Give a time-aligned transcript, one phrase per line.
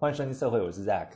[0.00, 1.08] 欢迎收听社会，我是 Zack。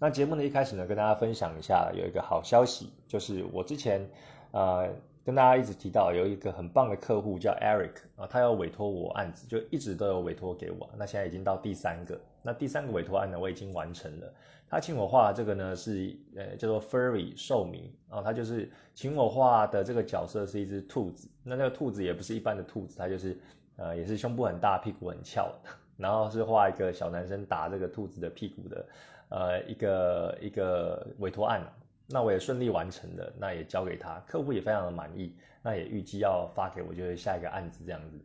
[0.00, 4.04] 那节目呢一开始呢，跟大家分享一下，有一个好消息，就是我之前
[4.50, 4.88] 呃
[5.24, 10.90] 跟大家一直提到有一个很棒的客户叫 Eric 啊，他要委托我案子，就一直都有委托给我。
[10.98, 14.34] 那现在已经到第三个，那第三个委托案呢，我已经完成了。
[14.68, 21.28] 他请我画这个呢是呃叫做 Furry 兽迷啊，他就是请我画的这个角色是一只兔子。
[21.44, 23.38] 那那个兔子也不是一般的兔子，它就是
[23.76, 25.54] 呃也是胸部很大，屁股很翘，
[26.00, 28.86] 然后是画一个小男生打这个兔子的屁股的
[29.28, 31.62] 呃一个一个委托案。
[32.08, 38.18] 那我也顺利完成了，那也交给他，客户也非常的满意，那也预计要发给我就是下一个案子这样子。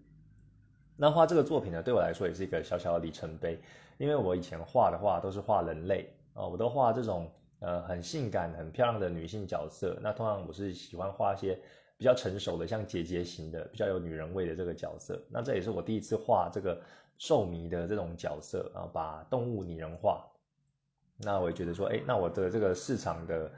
[0.97, 3.59] 那画这个作品呢，对我来说也是一个小小的里程碑，
[3.97, 6.09] 因为我以前画的话都是画人类。
[6.33, 9.97] 啊，我都画这种呃很性感、很漂亮的女性角色。
[10.01, 11.57] 那通常我是喜欢画一些
[11.97, 15.17] 比较成熟的，像姐姐型的、比较有女人味的这个角色。
[15.29, 16.77] 那这也是我第一次画这个
[17.17, 20.25] 兽迷的这种角色啊，把动物拟人化。
[21.17, 23.51] 那我也觉得说，哎，那我的这个市场的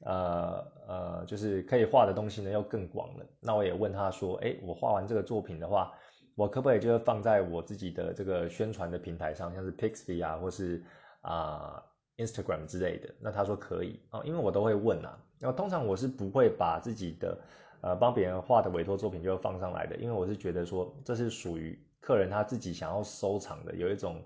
[0.00, 3.26] 呃呃，就是可以画的东西呢，又更广了。
[3.40, 5.92] 那我也问他说，哎，我画完这个作品的话，
[6.34, 10.82] 我可不可以就是放在我自己的这个宣传的平台上，像是 Pixie 啊，或是
[11.22, 11.82] 啊。
[12.16, 15.18] Instagram 之类的，那他说可以啊，因为我都会问啊。
[15.40, 17.36] 然后通常我是不会把自己的
[17.80, 24.22] 呃帮别人画的委托作品就放上来的，因为我是觉得说这是属于客人他自己想要收藏的，有一种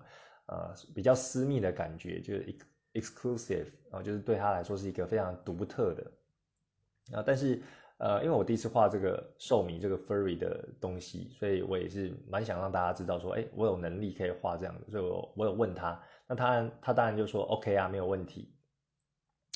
[0.47, 2.57] 呃比较私密的感觉，就是
[2.93, 7.23] exclusive 啊，就是对他来说是一个非常独特的啊。
[7.25, 7.61] 但是
[7.99, 15.97] 呃，因为我第一次画这个兽迷这个 furry 的东西，所以我也是蛮想让大家知道说，哎，我有能力可以画这样的，所以我我有问他。
[16.27, 18.53] 那他他当然就说 OK 啊，没有问题。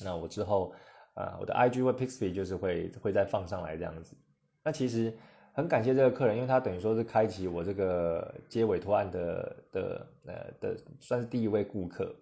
[0.02, 0.74] 那我之后
[1.14, 4.16] 啊，我的 IG 或 Pixie 就是会会再放上来这样子。
[4.62, 5.14] 那其实
[5.56, 12.12] 很感谢这个客人，因为他等于说是开启我这个接委托案的的呃的，算是第一位顾客。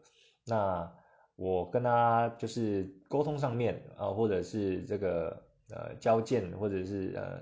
[0.46, 0.92] 那
[1.34, 7.40] 我跟他就是沟通上面啊，或者是这个呃交件，或者是呃，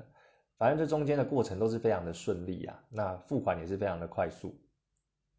[0.58, 2.84] 反正这中间的过程都是非常的顺利啊。
[2.88, 4.54] 那付款也是非常的快速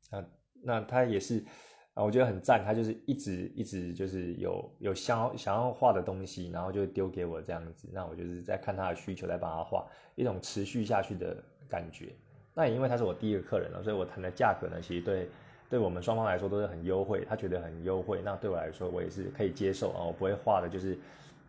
[0.09, 0.25] 啊。
[0.63, 1.45] 那他也是
[1.93, 2.63] 啊，我觉得很赞。
[2.63, 7.89] 他就是一直一直就是有有想要想要画的东西，然后就丢给我这样子。
[7.91, 9.85] 那我就是在看他的需求，再帮他画
[10.15, 11.35] 一种持续下去的
[11.67, 12.13] 感觉。
[12.53, 15.29] 那也因为他是我第一个客人了，所以我谈的价格呢，其实对
[15.69, 17.25] 对我们双方来说都是很优惠。
[17.27, 20.03] 他觉得很优惠，那对我来说我也是可以接受啊。
[20.03, 20.97] 我不会画的就是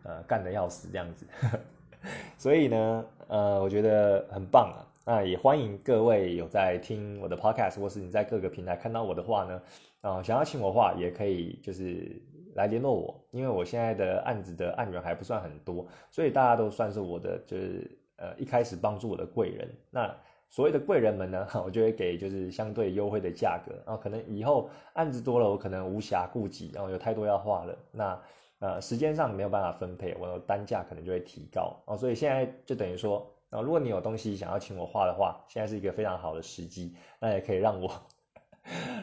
[0.03, 1.25] 呃干的要死这样子。
[2.37, 4.83] 所以呢，呃，我觉得很棒啊。
[5.05, 9.61] 那也欢迎各位有在听我的 podcast，或是你在各个平台看到我的话呢，
[10.03, 12.21] 啊，想要请我画也可以，就是
[12.55, 19.73] 来联络我，因为我现在的案子的案源还不算很多，所以大家都算是我的，就是呃一开始帮助我的贵人。
[19.89, 20.13] 那
[20.49, 28.21] 所谓的贵人们呢， 我就会给就是相对优惠的价格，然后可能以后案子多了，我可能无暇顾及，然后有太多要画了，那
[28.59, 33.25] 呃时间上没有办法分配，我的单价可能就会提高啊，所以现在就等于说。
[33.53, 37.87] 啊，如果你有东西想要请我画的话，现在是一个非常好的时机，那也可以让我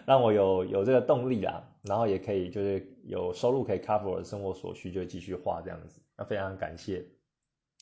[0.07, 6.01] 让我有有这个动力啊，然后也可以就是有收入可以 cover 我的生活所需，就继续画这样子。
[6.17, 7.07] 那非常感谢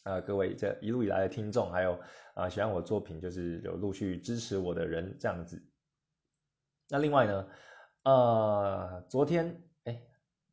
[0.04, 1.98] 啊各位这一路以来的听众，还有
[2.34, 5.62] 啊喜欢我作品就是有陆续支持我的人这样子。
[6.88, 7.48] 那另外呢，
[8.04, 10.00] 呃，昨天哎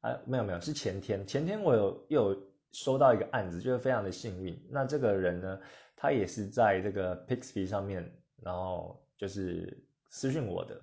[0.02, 2.42] 啊没有没有是前天，前天我有又有
[2.72, 4.68] 收到一个案子，就是非常的幸运。
[4.70, 5.60] 那这个人呢？
[5.98, 8.12] 他也是在这个 Pixie 上面，
[8.44, 10.80] 然后就是私信我的，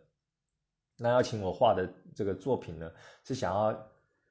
[1.02, 2.90] 那要请我画的这个作品呢，
[3.24, 3.76] 是想要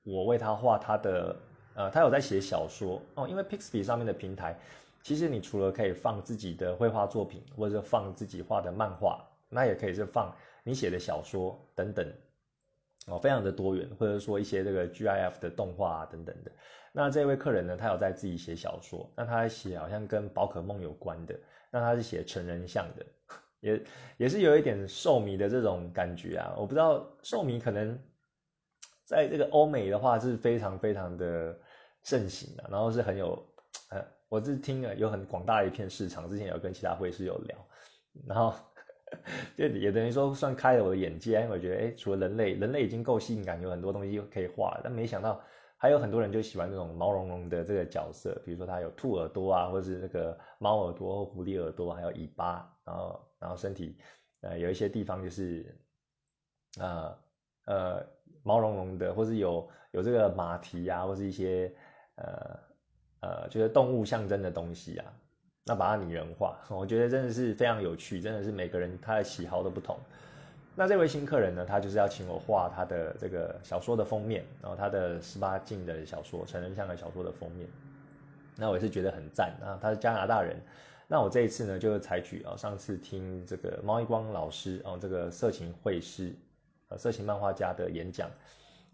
[0.03, 1.35] 我为他画他的，
[1.75, 4.57] 呃，他有在写小说哦，因为 Pixie 上面的平台，
[5.03, 10.33] 其实你除了可以放自己的绘画作品，或者放自己画的漫画，那也可以是放
[10.63, 12.11] 你写的小说等等。
[13.07, 16.51] 哦，非常的多元，或者说一些这个 GIF 的动画啊等等的。
[16.93, 21.35] 那这位客人呢，他有在自己写小说，那他写好像跟宝可梦有关的，
[21.71, 23.03] 那他是写成人像的，
[23.61, 23.83] 也
[24.17, 26.53] 也是有一点兽迷的这种感觉啊。
[26.57, 27.97] 我不知道兽迷可能
[29.05, 31.57] 在这个欧美的话是非常非常的
[32.03, 33.41] 盛行的，然后是很有，
[33.89, 37.57] 呃，我是听了有很广大一片市场，之前有跟其他会师有聊，
[38.27, 38.53] 然后。
[39.57, 45.37] 就也等于说算开了我的眼界，因为我觉得，哎，除了人类，人类已经够性感，有很多东西可以画，但没想到
[45.75, 53.97] 还有很多人就喜欢这种毛茸茸的这个角色，比如说他有兔耳朵啊，或者是那个猫耳朵、狐狸耳朵，还有尾巴，然后然后身体，
[54.41, 55.75] 呃，有一些地方就是，
[56.79, 57.17] 呃
[57.65, 58.05] 呃
[58.43, 61.73] 毛茸茸的，或是有有这个马蹄啊，或是一些
[62.15, 62.59] 呃
[63.21, 65.13] 呃就是动物象征的东西啊。
[65.63, 69.97] 那把它拟人化， 我觉得真的是非常有趣，真的是每个人他的喜好都不同。
[70.75, 77.69] 那这位新客人呢，他就是要请我画他的这个小说的封面，然后他的十八禁的小说、成人向的小说的封面。
[78.55, 80.59] 那我也是觉得很赞啊，他是加拿大人。
[81.11, 86.33] 那我这一次呢，就采取啊，上次听这个毛一光老师哦，这个色情绘师、
[86.87, 88.31] 呃色情漫画家的演讲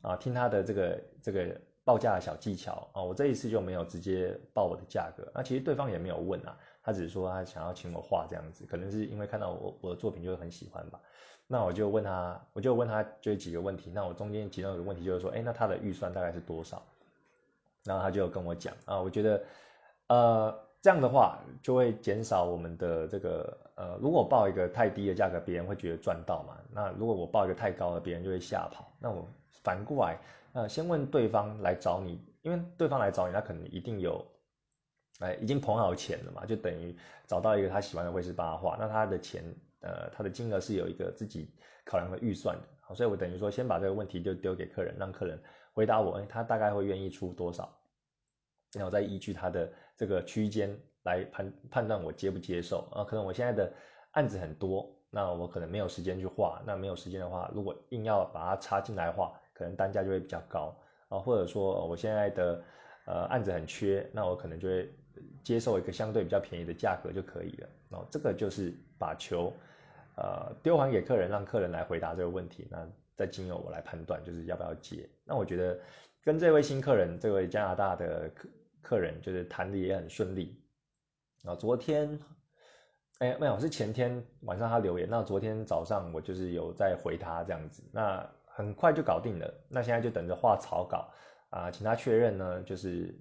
[0.01, 5.31] 啊，听他的这个这个报价的小技巧啊，我这一次就没有直接报我的价格。
[5.31, 10.99] 那其实对方也没有问啊，他只是说他想要请我画这样子，可能是因为看到我我的作品就很喜欢吧。
[11.45, 13.91] 那我就问他，我就问他就几个问题。
[13.93, 16.83] 那我中间其中一个问题就是说，哎，那他的预算大概是多少？
[17.83, 19.43] 然后他就跟我讲啊，我觉得，
[20.07, 26.57] 呃，这样的话就会减少我们的这个，呃，如果报一个太低的价格，别人会觉得赚到嘛。
[26.71, 28.89] 那如果我报一个太高的，别人就会吓跑。
[28.97, 29.27] 那我
[29.65, 30.17] 反过来，
[30.53, 34.25] 呃，先问对方来找你，因为对方来找你，他可能一定有，
[35.19, 36.95] 哎，已经捧好钱了嘛，就等于
[37.25, 39.43] 找到一个他喜欢的绘师帮他画，那他的钱。
[39.81, 45.37] 呃，他的金额是有一个自己考量的预算的，所以我等于说先把这个问题就丢给客人，让客人
[45.73, 47.77] 回答我，哎，他大概会愿意出多少，
[48.73, 50.73] 然后再依据他的这个区间
[51.03, 53.03] 来判判断我接不接受啊。
[53.03, 53.73] 可能我现在的
[54.11, 60.73] 案子很多，那我可能没有时间去画，那没有时间的话，如果硬要把它插进来的话，可能单价就会比较高
[61.09, 61.19] 啊。
[61.19, 62.63] 或者说我现在的
[63.05, 64.89] 呃案子很缺，那我可能就会
[65.43, 67.69] 接受一个相对比较便宜的价格就可以了。
[67.89, 69.51] 哦，这个就是把球。
[70.19, 75.07] 呃，丢还给客人，让客人来回答这个问题，那再经由我来判断，就是要不要接。
[75.23, 75.79] 那我觉得
[76.23, 78.27] 跟这位新客人，这位加拿大的
[78.87, 80.63] 客人，就是谈的也很顺利。
[81.43, 82.19] 啊，昨天，
[83.19, 89.53] 哎，没有，是前天晚上他留言，那昨天早上我就是有在回他这样子，那很快就搞定了。
[89.67, 91.13] 那现在就等着画草稿
[91.49, 93.13] 啊，请他确认呢，就是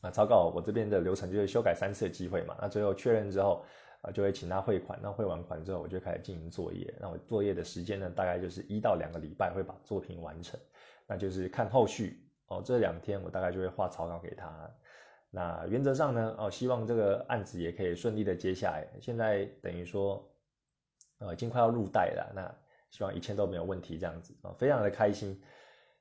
[0.00, 3.66] 啊，草稿我这边的流程就是修改三次的机会嘛，那最后确认之后。
[4.04, 6.92] 啊，就会请他汇款，那汇完款之后，我就开始进行作业。
[7.00, 10.58] 那我作业的时间呢，大概就是一到两个礼拜会把作品完成。
[11.06, 12.20] 那就是看后续
[12.56, 14.70] 哦，这两天我大概就会画草稿给他。
[15.30, 18.86] 那原则上呢，哦，希望这个案子也可以顺利的接下来。
[19.00, 20.22] 现在等于说，
[21.18, 22.32] 呃，已经快要入袋了。
[22.34, 22.54] 那
[22.90, 25.40] 希望一切都没有问题，这样子啊，非常的开心。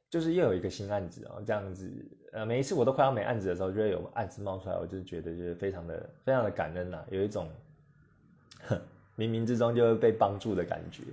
[0.09, 1.89] 就是又有一个新案子啊，这样子，
[2.33, 7.47] 呃，每一次我都快要没案子的时候，就会有案子冒出来，我就觉得就是非常的非常的感恩呐，有一种。
[9.17, 11.03] 冥冥之中就会被帮助的感觉。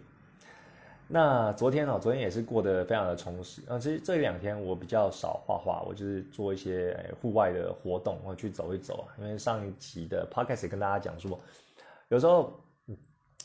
[1.10, 3.62] 那昨天哦，昨天也是过得非常的充实。
[3.66, 9.16] 啊，其实这两天我比较少画画，我就是做一些户外的活动，或去走一走啊。
[9.18, 11.40] 因为上一期的 podcast 也跟大家讲说，
[12.08, 12.52] 有时候，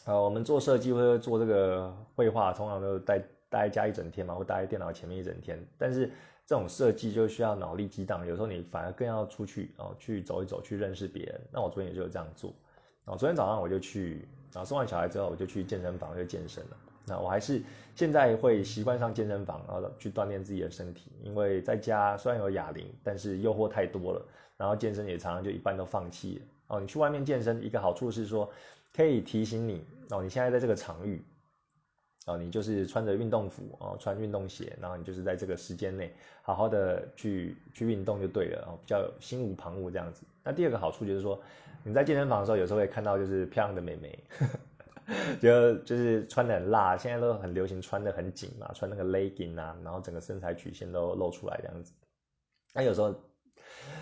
[0.03, 5.57] 呃，我们做设计或者做这个绘画，通常都待待家一整天嘛，或待在电脑前面一整天。
[5.77, 6.11] 但是
[6.45, 11.39] 这种设计就需要脑力激荡，有时候你反而更要出去哦，去走一走，去认识别人。
[11.49, 12.53] 那我昨天也就这样做。
[13.05, 16.77] 然后昨天早上我就去，然后生完小孩之后我就去健身房就健身了。
[17.05, 17.61] 那我还是
[17.95, 21.11] 现在会习惯上健身房，然后去锻炼自己的身体。
[21.21, 24.25] 因为在家虽然有哑铃，但是诱惑太多了，
[24.57, 26.41] 然后健身也常常就一半都放弃了。
[26.67, 28.49] 哦，你去外面健身一个好处是说，
[28.95, 31.21] 可以提醒你哦，你现在在这个场域，
[32.25, 40.23] 哦，你就是穿着运动服哦，穿运动鞋，然后你就是在这个时间内好好的去去运动就对了哦，比较心无旁骛这样子。
[40.43, 41.39] 那第二个好处就是说。
[41.85, 44.59] 你在健身房的时候，有时候会看到就是漂亮的美眉，呵 呵
[45.41, 51.93] 就就是穿的很辣，现在都很流行穿的很紧嘛，穿那个 legging 啊，然后整个身材曲线都露出来这样子。
[52.73, 53.13] 那有时候，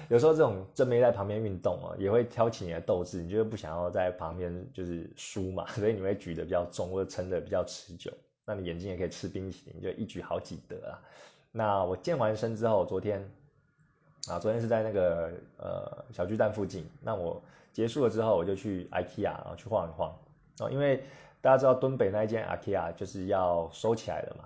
[0.09, 8.11] 有时候这种正妹在旁边运动啊，也会挑起你的斗志，你就不想要在旁边就是输嘛， 所以你会举得比较重，或者撑得比较持久。
[8.45, 11.01] 那你眼睛也可以吃冰淇淋，就一举好几得啊。
[11.51, 13.27] 那我健完身之后，昨天
[14.27, 17.41] 啊，昨天是在那个呃小巨蛋附近，那我。
[17.73, 20.13] 结束了之后，我就去 IKEA，然后去晃一晃。
[20.59, 21.03] 哦，因为
[21.39, 24.45] 大家知道敦北那一间 IKEA 就是要收起来了嘛，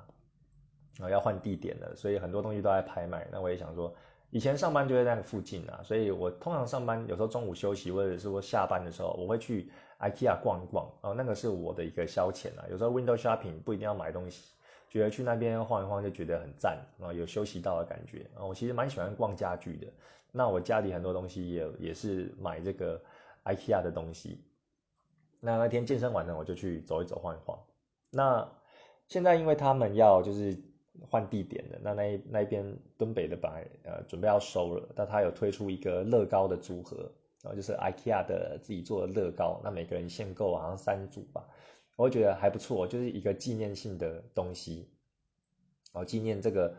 [0.98, 3.28] 然后要换地点了，所以很多东西都在拍卖。
[3.32, 3.94] 那我也想说，
[4.30, 9.70] 以前上班就在那个附近啊，所以我通常上班有时候中午休息或者是说下班的时候，我会去
[10.00, 10.90] IKEA 逛一逛。
[11.02, 12.66] 哦，那个是我的一个消遣啊。
[12.70, 14.54] 有时候 window shopping 不一定要买东西，
[14.90, 18.26] 觉得去那边晃一晃就觉得很赞，然后有休息到的感觉。
[18.38, 19.88] 啊，我其实蛮喜欢逛家具的。
[20.32, 23.02] 那我家里很多东西也也是买这个。
[23.46, 24.44] IKEA 的东西，
[25.46, 27.58] 那那天健身完呢，我就去走一走、晃一晃。
[28.10, 28.50] 那
[29.08, 30.58] 现在因为他们要就是
[31.10, 36.98] 换地点的，那那那一边东北的本来呃准备要收了，但他有推出一个乐高的组合，
[37.44, 41.48] 然后就是 IKEA 的自己做的乐高，那每个人限购好像三组吧，
[41.96, 44.90] 我觉得还不错，就是一个纪念性的东西，
[45.94, 46.74] 哦，纪念这个。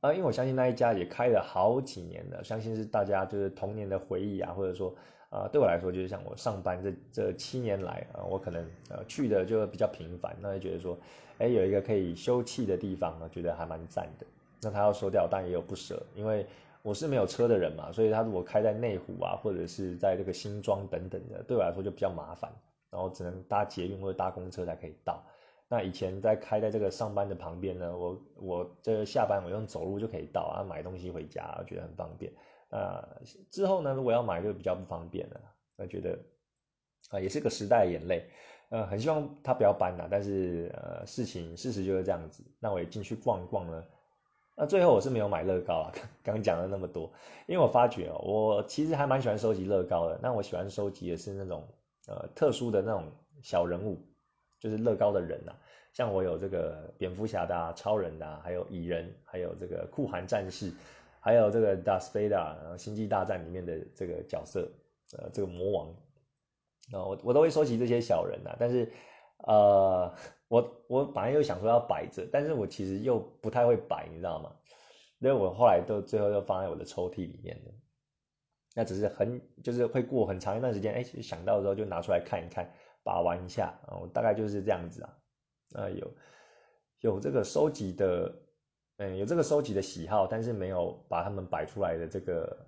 [0.00, 4.94] 啊，因为我相信那一家也开了好几年了，相信是大家就是童年的回忆啊，或者说
[5.36, 10.96] 啊，对我来说就是像我上班这这七年来啊，我可能呃去的就比较频繁，那就觉得说，
[11.38, 14.26] 哎，有一个可以休憩的地方呢，觉得还蛮赞的。
[14.62, 16.46] 那他要收掉，但也有不舍，因为
[16.82, 22.50] 我是没有车的人嘛，所以他如果开在内湖啊，或者是在这个新庄等等的，对我来说就比较麻烦，
[22.90, 25.22] 然后只能搭捷运或者搭公车才可以到。
[25.68, 32.32] 那以前在开在这个上班的旁边呢，我我这下班我用走路就可以到啊，买东西回家，我觉得很方便。
[32.78, 33.08] 啊，
[33.50, 35.40] 之后呢，如果要买就比较不方便了。
[35.76, 36.18] 那觉得
[37.10, 38.28] 啊，也是个时代的眼泪。
[38.68, 42.42] 呃，很希望他不要搬了，但是呃，事情事实就是这样子。
[42.58, 43.84] 那我也进去逛一逛呢。
[44.56, 45.92] 那最后我是没有买乐高啊，
[46.24, 47.12] 刚讲了那么多，
[47.46, 50.18] 因为我发觉哦，我其实还蛮喜欢收集乐高的。
[50.22, 51.66] 那我喜欢收集的是那种
[52.08, 53.04] 呃特殊的那种
[53.42, 53.98] 小人物。
[54.58, 55.52] 就是乐高的人呐，
[55.92, 60.72] 像我有这个蝙蝠侠的、超人的，还有蚁人，还有这个酷寒战士，
[61.26, 64.70] 还有这个 Darth Vader，星际大战里面的这个角色，
[65.18, 65.88] 呃，这个魔王，
[66.92, 68.54] 啊，我我都会收集这些小人呐。
[68.60, 68.92] 但是，
[69.38, 70.14] 呃，
[70.46, 74.54] 我我本来又想说要摆着，但是我其实又不太会摆，你知道吗？
[75.18, 77.60] 因为我后来都最后又放在我的抽屉里面。
[78.76, 82.72] 那只是很就是会过很长一段时间，哎，想到的时候就拿出来看一看。
[83.02, 85.18] 把玩一下啊，我大概就是这样子啊，
[85.74, 86.14] 啊有
[87.00, 88.32] 有这个收集的，
[88.98, 92.66] 嗯，有这个收集的喜好，但是没有把它们摆出来的这个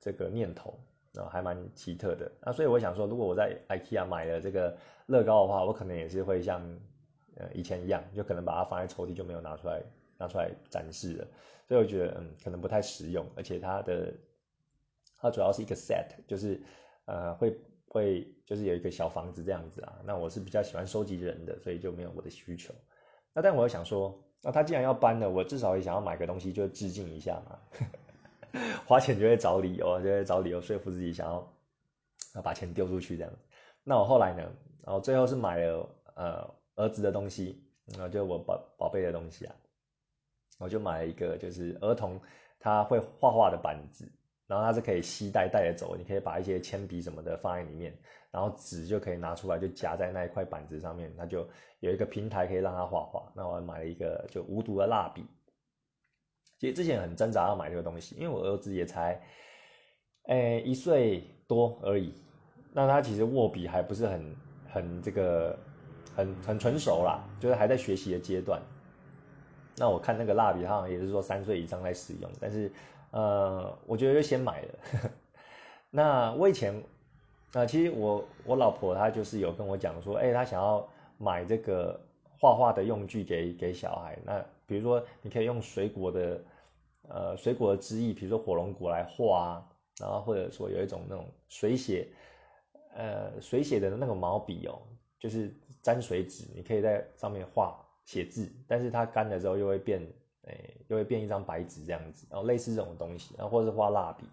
[0.00, 0.78] 这个念头
[1.14, 2.30] 啊，还蛮奇特的。
[2.42, 4.76] 那所以我想说，如果我在 IKEA 买了这个
[5.06, 6.62] 乐高的话，我可能也是会像
[7.36, 9.82] 呃以前一样，就可能把它放在抽屉，就没有拿出来
[10.18, 11.26] 拿出来展示了。
[11.68, 14.14] 所以我觉得嗯，可能不太实用，而且它的
[15.18, 16.60] 它主要是一个 set，就是
[17.06, 17.58] 呃会。
[17.92, 22.72] 会就是有一个小房子这样子啊，那我是比较喜欢收集人的，所以就没有我的需求。
[23.34, 27.58] 那但我又想说，那他既然要搬了，我至少也想要买个东西，就致敬一下嘛。
[28.86, 33.32] 花钱就会找理由，就会找理由说服自己想要把钱丢出去这样。
[33.84, 34.42] 那我后来呢，
[34.84, 39.54] 然后最后是买了呃儿子的东西，然后就我宝宝贝的东西啊，
[40.58, 42.20] 我就买了一个就是儿童
[42.58, 44.10] 他会画画的板子。
[44.50, 47.96] 然后它是可以吸带带着走，你可以把一些铅笔什么的放在里面，
[48.32, 53.30] 然后纸就可以拿出来就夹在那一块板子上面，它就有一个平台可以让他画画。
[53.36, 55.24] 那我买了一个就无毒的蜡笔。
[56.58, 59.22] 其实之前很挣扎要买这个东西，因为我儿子也才，
[60.26, 62.12] 诶一岁多而已，
[62.72, 64.36] 那他其实握笔还不是很
[64.68, 65.56] 很这个
[66.16, 68.60] 很很成熟啦，就是还在学习的阶段。
[69.76, 72.68] 那我看那个蜡笔，好像也是说三岁以上来使用，但是。
[73.10, 74.68] 呃，我觉得就先买了。
[75.90, 76.82] 那我以前，
[77.52, 80.88] 啊，其实我我老婆她就是有跟我讲说，哎，她想要
[81.18, 82.00] 买这个
[82.38, 84.16] 画画的用具给给小孩。
[84.24, 86.40] 那比如说，你可以用水果的，
[87.08, 89.66] 呃，水果的汁液，比如说火龙果来画啊，
[89.98, 92.06] 然后或者说有一种那种水写，
[92.94, 94.80] 呃，水写的那个毛笔哦，
[95.18, 95.52] 就是
[95.82, 100.00] 沾水纸，你可以在上面画写字，但是它干了之后又会变。
[100.48, 100.56] 哎，
[100.88, 104.24] 就会变一张白纸这样子，然后类似这种东西，然后或者是画蜡笔。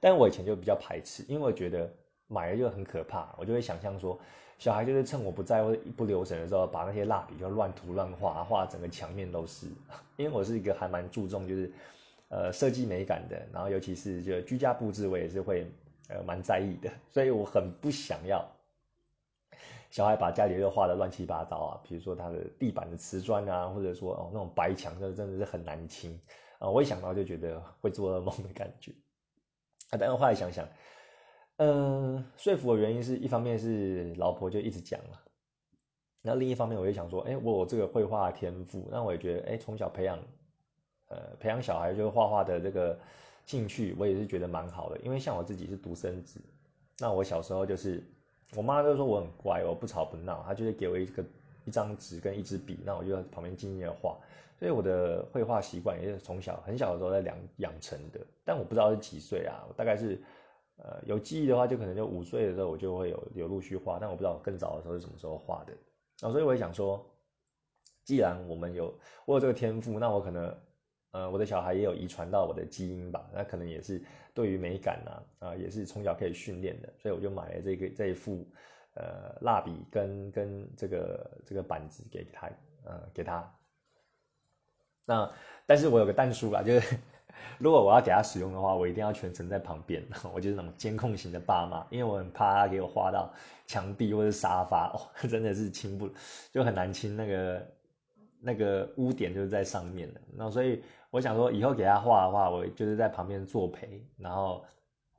[0.00, 1.92] 但我以前就比较排斥，因为我觉得
[2.26, 4.18] 买了就很可怕，我就会想象说，
[4.58, 9.68] 小孩就是趁我不在或一不留神的时候，把那些蜡笔就乱涂乱画，画整个墙面都是。
[10.16, 11.70] 因为我是一个还蛮注重就是
[12.30, 15.66] 呃设计美感的，然后尤其是就居家布置，我也是会
[16.08, 18.44] 呃蛮在意的，所以我很不想要。
[19.92, 26.18] 小孩把家里又画的乱七八糟啊，比如说他的地板的瓷砖啊，或者说哦那种白墙，就真的是很难清
[26.58, 26.70] 啊。
[26.70, 28.90] 我一想到就觉得会做噩梦的感觉
[29.90, 29.98] 啊。
[30.00, 30.66] 但是后来想想，
[31.58, 35.20] 嗯，说服的原因是一方面是老婆就一直讲了，
[36.22, 40.18] 那另一方面我就想说，哎，我有这个绘画天赋，那我也觉得，哎，从小培养，
[41.08, 42.98] 呃，培养小孩就是画画的这个
[43.44, 44.96] 兴趣，我也是觉得蛮好的。
[45.00, 46.40] 因为像我自己是独生子，
[46.98, 48.02] 那我小时候就是。
[48.54, 51.24] 我妈就说我很乖，我不吵不闹，她就会给我一个
[51.64, 54.18] 一张纸跟一支笔，那我就在旁边静静的画。
[54.58, 58.20] 所以我的绘画习惯也是从小很小的时候在养养成的。
[58.44, 60.20] 但我不知道是几岁啊，大概是
[60.76, 65.72] 呃有记忆的话，就可能就五岁的时候我就会有有陆续画，但我不知道更早的时候是什么时候画的。
[66.20, 67.04] 那，所以我也想说，
[68.04, 68.94] 既然我们有
[69.24, 70.54] 我有这个天赋，那我可能。
[71.14, 74.02] 呃，我的小孩也有遗传到我的基因吧，那可能也是
[74.34, 78.46] 对于美感呐，啊，也是从小可以训练的，所以我就买了这个这一副，
[78.94, 82.50] 呃，蜡笔跟跟这个这个板子给他，
[82.84, 83.54] 呃，给他。
[85.04, 85.30] 那
[85.66, 86.96] 但是我有个蛋书啦，就是
[87.58, 93.32] 如果我要给他使用的话，我一定要全程在旁边， 我就是那种监控型的爸妈，因为我很怕他给我画到
[93.66, 94.92] 墙壁或者沙发，
[95.28, 96.10] 真的是清不
[96.52, 97.66] 就很难清那个。
[98.42, 100.20] 那个污点就是在上面的。
[100.34, 104.64] 那所以我想说，以后给他画的话，我就是在旁边作陪，然后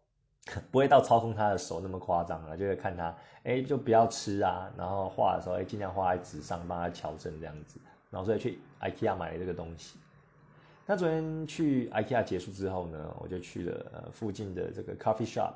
[0.70, 7.80] 不会到操控他的手那么夸张了，就会看他，哎，就不要吃啊，然后画的时候，哎，尽量画在纸上，帮他调整这样子。
[8.10, 9.98] 然后所以去 IKEA 买了这个东西。
[10.86, 15.53] 那昨天去 IKEA 结束之后呢，我就去了附近的这个 coffee shop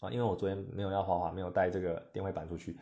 [0.00, 2.76] 啊，因为我昨天没有要画画，没有带这个电绘板出去，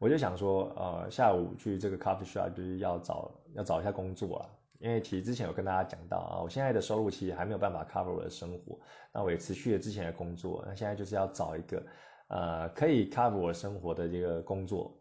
[0.00, 8.80] 我就想说，呃，下午去这个 coffee shop 就是要找要找一下工作啊，因为其实之前有跟大家讲到啊，我现在的收入其实还没有办法 cover 我的生活，
[9.12, 11.86] 那我也持续了之前的工作，那现在就是要找一个
[12.28, 14.98] 呃可以 cover 我生活的这个工作，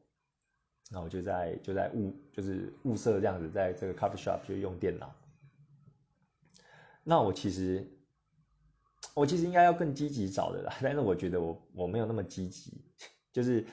[0.91, 5.15] 那我就在就在物就是物色这样子，在这个 coffee shop 就用电脑。
[7.05, 7.89] 那我其实，
[9.15, 12.83] 我其实应该要更积极找的啦， 但是我觉得我我没有那么积极，
[13.31, 13.65] 就是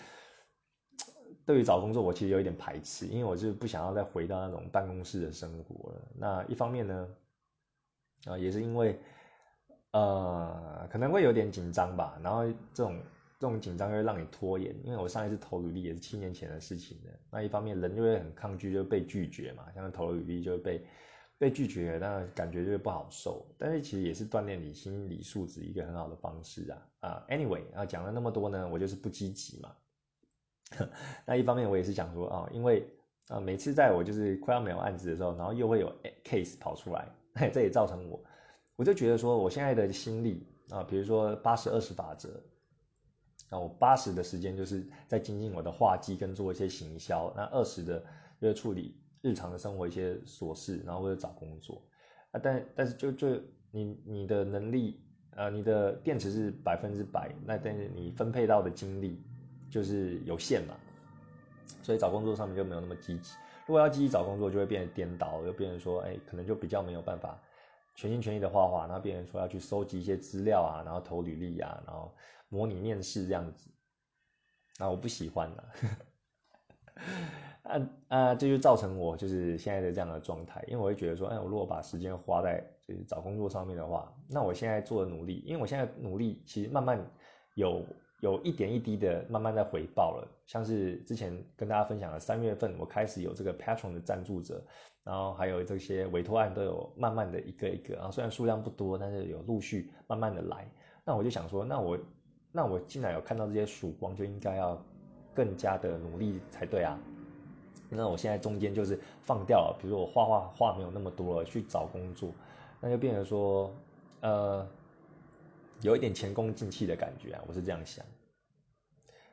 [1.47, 6.03] 对于找工作，我其实有一点排斥，因为我是不想要再回到那种办公室的生活了。
[6.19, 7.09] 那一方面呢，
[8.27, 8.99] 啊，也是因为，
[9.93, 13.01] 呃，可能会有点紧张吧，然后这种
[13.39, 17.13] 这种紧张会让你拖延，因为我上一次投履历也是七年前的事情了。
[17.31, 20.87] 那一方面人就会很抗拒，就被拒绝嘛，像投履历就会被。
[21.39, 29.71] 被拒绝，那感觉就会不好受，但是其实也是锻炼你心理素质一个很好的方式啊啊，anyway 啊，讲了那么多呢，我就是不积极嘛。
[31.27, 32.89] 那一方面我也是想说啊，因为
[33.29, 35.93] 啊每次在我就是快要没有案子的时候，然后又会有
[36.25, 37.09] case 跑出来，
[37.53, 38.23] 这也造成我，
[38.77, 42.43] 我就觉得说我现在的心力啊，比如说八十二十法则，
[43.51, 48.05] 那我八十的时间就是在精进我的画技跟做一些行销，那二十的
[48.41, 48.97] 就是处理。
[49.23, 51.83] 日常的生活一些琐事，然后或者找工作，
[52.31, 53.29] 啊，但但是就就
[53.73, 59.21] 你你的能力，呃，你的电池是百分之百，那但是你分配到的精力
[59.77, 60.75] 就是有限嘛，
[61.83, 63.35] 所以找工作上面就没有那么积极。
[63.67, 67.39] 如果要积极找工作，就会变得颠倒，就变成说，哎，可能就比较没有办法
[67.95, 72.11] 全心全意的画画，然后变成说要去收集一些资料啊，然后投履历啊，然后
[72.49, 73.71] 模拟面试这样子，
[74.79, 75.65] 那我不喜欢了。
[77.65, 87.05] 啊啊，这就造成我就是现在的这样的状态，因为我会觉得说，哎，我如果把时间花在就是找工作上面的话，那我现在做的努力，因为我现在努力其实慢慢
[87.55, 87.85] 有
[88.21, 94.63] 有一点一滴的慢慢在回报了，像是之前跟大家分享的三月份我开始有这个 Patron 的赞助者，
[95.05, 100.67] 然后还有这些委托案都有慢慢的一个一个啊，虽然数量不多，但是有陆续慢慢的来，
[101.05, 101.99] 那我就想说，那我
[102.51, 104.83] 那我既然有看到这些曙光，就应该要
[105.35, 106.99] 更加的努力才对啊。
[107.89, 112.31] 那我现在中间就是放掉了，比如说我画画画没有那么多了，去找工作，
[112.81, 113.71] 那就变成说，
[114.23, 114.67] 呃，
[115.83, 118.05] 有一点前功尽弃的感觉啊，我是这样想。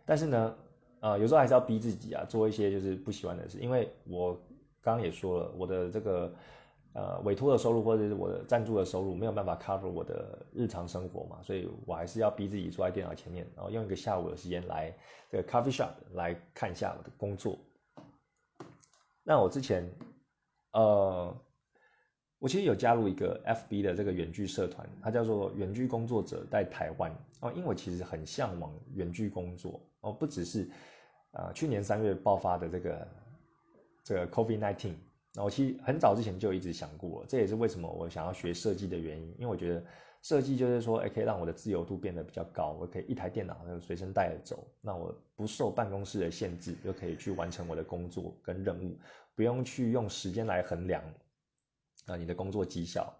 [0.06, 0.56] 但是呢，
[0.99, 4.34] 呃，有时候还是要逼自己啊，做一些就是不喜欢的事，因为我
[4.82, 6.34] 刚刚也说了，我的这个
[6.93, 14.93] 呃委托的收入或者是我的赞助的收入没有办法 cover 我的日常生活嘛，所以我还是要逼自己坐在电脑前面，然后用一个下午的时间来
[15.29, 17.58] 这个 coffee shop 来看一下我的工作。
[19.23, 19.89] 那我之前，
[20.73, 21.34] 呃，
[22.43, 30.69] 我其实有加入一个 FB 的这个远距社团，它叫做远距工作者在台湾哦，因为我其实很向往远距工作哦，不只是，
[31.32, 33.08] 呃，去年三月爆发的这个
[34.03, 34.91] 这个 COVID-19，
[35.34, 39.82] 那我其实很早之前就一直想过，这也是为什么我想要学设计的原因，因为我觉得。
[40.25, 48.97] 设计就是说，哎，可以让我的自由度变得比较高，我可以一台电脑就随身带着走，那我不受办公室的限制，就可以去完成我的工作跟任务，
[49.36, 51.03] 不用去用时间来衡量
[52.05, 53.13] 啊你的工作绩效，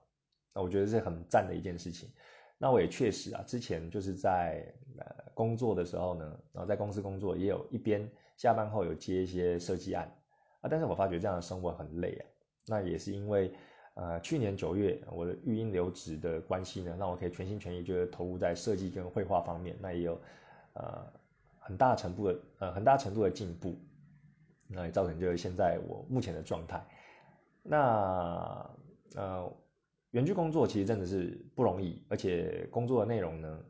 [0.54, 2.10] 那我觉得是很赞的一件事情。
[2.58, 10.12] 那我也确实啊，之前就是在呃工作的时候呢，然后在公司工作，也有一边下班后有接一些设计案
[10.62, 12.26] 啊，但是我发觉这样的生活很累啊，
[12.67, 13.54] 那也是因为。
[13.96, 20.19] 呃，去年九月，我的育婴留职的关系呢，让我可以全心全意就是投入在设计跟绘画方面，那也有
[20.74, 21.06] 呃
[21.60, 23.78] 很大程度的呃很大程度的进步，
[24.67, 26.84] 那也造成就是现在我目前的状态。
[27.63, 28.69] 那
[29.15, 29.52] 呃，
[30.12, 33.65] 远距工作其实真的是不容易，而且工作的内容呢，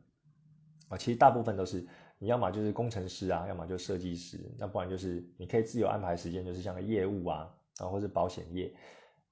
[0.89, 8.75] 啊，其实大部分都是你要么就是工程师啊，要么就设计师，那不然就是你可以自由安排时间，就是像业务啊，啊，或是保险业。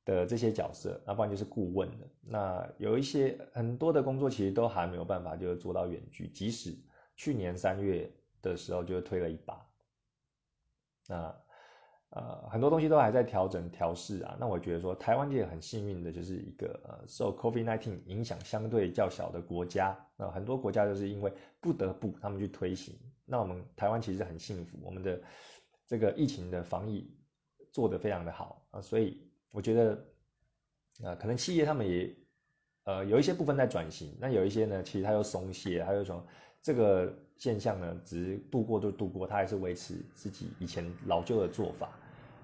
[0.03, 2.09] 的这些角色，那不然就是顾问的。
[2.21, 6.27] 那有一些很多的工作，其实都还没有办法就是做到远距。
[6.27, 6.75] 即使
[7.15, 9.63] 去年三月的时候就推了一把，
[11.07, 11.40] 那
[12.11, 14.37] 呃很多东西都还在调整调试啊。
[14.39, 19.97] 那我觉得说台湾也很幸运的，就是一个呃受 COVID-19 影响相对较小的国家。
[20.15, 22.95] 那很多国家就是因为不得不他们去推行。
[23.25, 25.19] 那我们台湾其实很幸福，我们的
[25.87, 27.11] 这个疫情的防疫。
[27.73, 30.05] 做得非常的好啊，所以我觉得，
[31.05, 32.13] 啊，可能企业他们也，
[32.83, 36.21] 呃，有一些部分在转型，那有一些呢，其实它又松懈，还有说
[36.61, 41.97] 这个现象呢，只是度过就度过，它还是维持自己以前老旧的做法，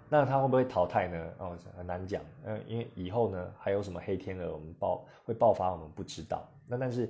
[0.10, 1.34] 那它会不会淘汰呢？
[1.38, 6.48] 哦，很难讲，嗯，因为以后呢，还有什么黑天鹅我们爆会爆发，我们不知道。
[6.68, 7.10] 那但是。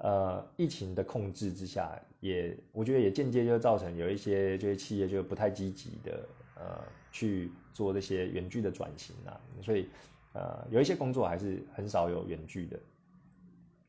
[0.00, 9.88] 呃，疫情的控制之下，也我觉得也间接就造成有一些这些企业就不太积极的呃去做这些远距的转型啊，所以
[10.34, 12.78] 呃有一些工作还是很少有远距的。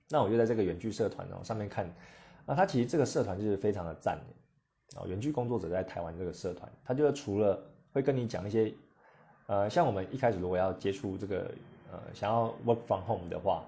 [0.09, 1.87] 那我就在这个远距社团哦上面看，
[2.43, 8.73] 那他其实这个社团就是非常的赞的哦，远距工作者在台湾这个社团，他就是除了会跟你讲一些
[9.47, 11.51] 呃像我们一开始如果要接触这个
[11.91, 13.63] 呃想要 work from home 的话。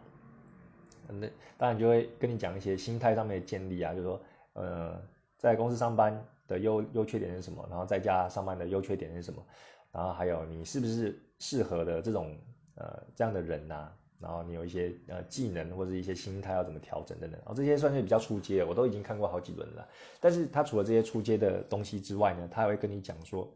[1.13, 4.21] 那当然就会跟你讲一些心态上面的建立啊，就是说，
[4.53, 5.01] 呃，
[5.37, 9.43] 在公司上班的优优缺点是什么，然后在家上班的优缺点是什么，
[9.91, 12.33] 然后还有你是不是适合的这种
[12.75, 19.85] 呃这样的人呐，然后你有一些呃技能或者一些心态要怎么调整等等，然后这些算是比较出阶，我都已经看过好几轮了。
[20.21, 23.51] 但是他除了这些出阶的东西之外呢，他还会跟你讲说，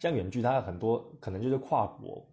[0.00, 2.26] 像远距，它很多可能就是跨国。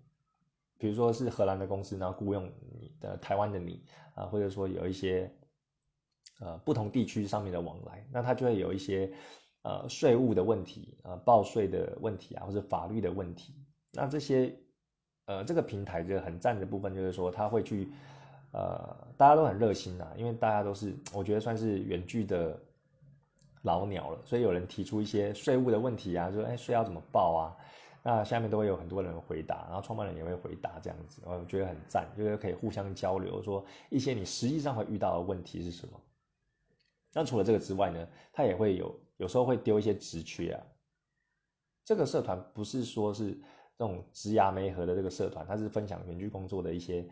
[0.80, 5.28] 比如说是荷兰的公司，然后雇佣你的台湾的你啊，或者说有一些
[6.40, 9.12] 呃不同地区上面的往来，那它就会有一些
[9.64, 13.56] 呃税务的问题啊，报税的问题啊，或者法律的问题。
[13.92, 14.56] 那这些
[15.26, 17.90] 呃这个平台就很赞的部分，就是说他会去
[18.52, 22.62] 呃大家都很热心啊，因为大家都是我觉得算是远距的
[23.64, 27.56] 老鸟了，所以有人提出一些税务的问题啊，说哎税要怎么报啊？
[28.04, 36.00] 那下面都会有很多人回答，然后创办人也会回答这样子，我觉得很赞，就是可以互相交流，说一些你实际上会遇到的问题是什么。
[37.14, 40.64] 那除了这个之外呢，他也会有有时候会丢一些职缺啊。
[41.84, 47.06] 这个社团不是说是这种职涯媒合的这个社团，它是分享远距工作的一些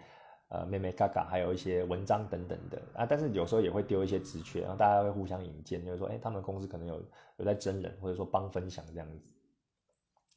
[0.49, 3.05] 呃妹妹嘎嘎，还有一些文章等等的啊。
[3.05, 7.03] 但是有时候也会丢一些职缺，然后大家会互相引荐，就是说，哎，他们公司可能有
[7.37, 9.21] 有在真人，或者说帮分享这样子。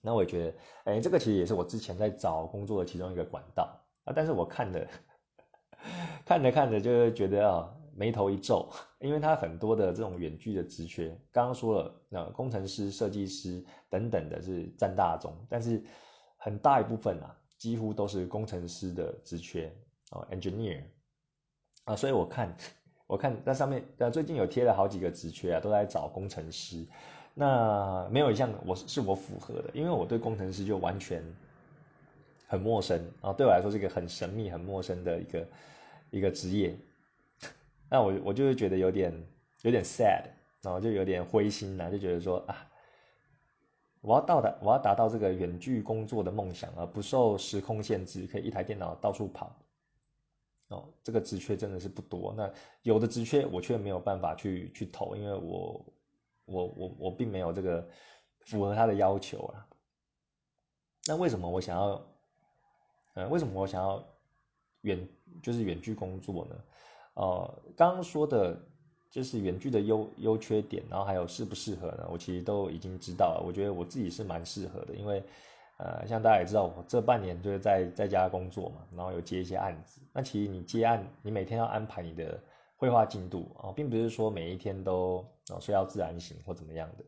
[0.00, 3.68] 那我也觉得，哎，这个其实也是我之前在找工作的其中一个管道
[4.04, 4.12] 啊。
[4.14, 4.88] 但是我看的，
[6.24, 15.82] 看着看着就觉得啊，眉头一皱，因为它很多的这种远距的职缺，刚刚说了，那工程师、设计师等等的是占大宗，但是
[16.36, 19.76] 很大一部分啊，几乎都是工程师的职缺
[20.10, 20.82] 哦，engineer
[21.84, 21.96] 啊。
[21.96, 22.56] 所以我看，
[23.06, 26.86] 我看那上面，呃，最近有贴了好几个职缺啊，都在找工程师。
[27.34, 31.22] 那没有一项我是我符合的，因为我对工程师就完全
[32.48, 35.48] 很陌生啊，对我来说是一个很神秘、很陌生的一个
[36.10, 36.76] 一个职业。
[37.88, 39.12] 那我我就会觉得有点
[39.62, 40.24] 有点 sad，
[40.62, 42.66] 然后就有点灰心呐，就觉得说啊，
[44.00, 49.56] 我要到达我要达到这个远距工作的梦想，而不受时空限制，可以一台电脑到处跑。
[50.68, 52.34] 哦，这个职缺真的是不多。
[52.36, 52.50] 那
[52.82, 55.84] 有的职缺我却没有办法去去投，因为我。
[56.50, 57.86] 我我我并没有这个
[58.46, 59.66] 符合他的要求啊。
[61.04, 62.02] 那为什么我想要，
[63.12, 64.02] 呃，为什么我想要
[64.80, 65.06] 远
[65.42, 66.56] 就是远距工作呢？
[67.16, 68.58] 呃，刚刚说的
[69.10, 72.08] 就是远距的优优缺点，然后还有适不适合呢？
[72.10, 73.44] 我其实都已经知道了。
[73.46, 75.22] 我觉得我自己是蛮适合的，因为
[75.78, 80.00] 呃，像大家也知道，我这半年就是在在家工作嘛，然后有接一些案子。
[80.12, 82.40] 那其实你接案，你每天要安排你的。
[82.80, 87.04] 绘画进度啊，并不是说每一天都啊睡到自然醒或怎么样的，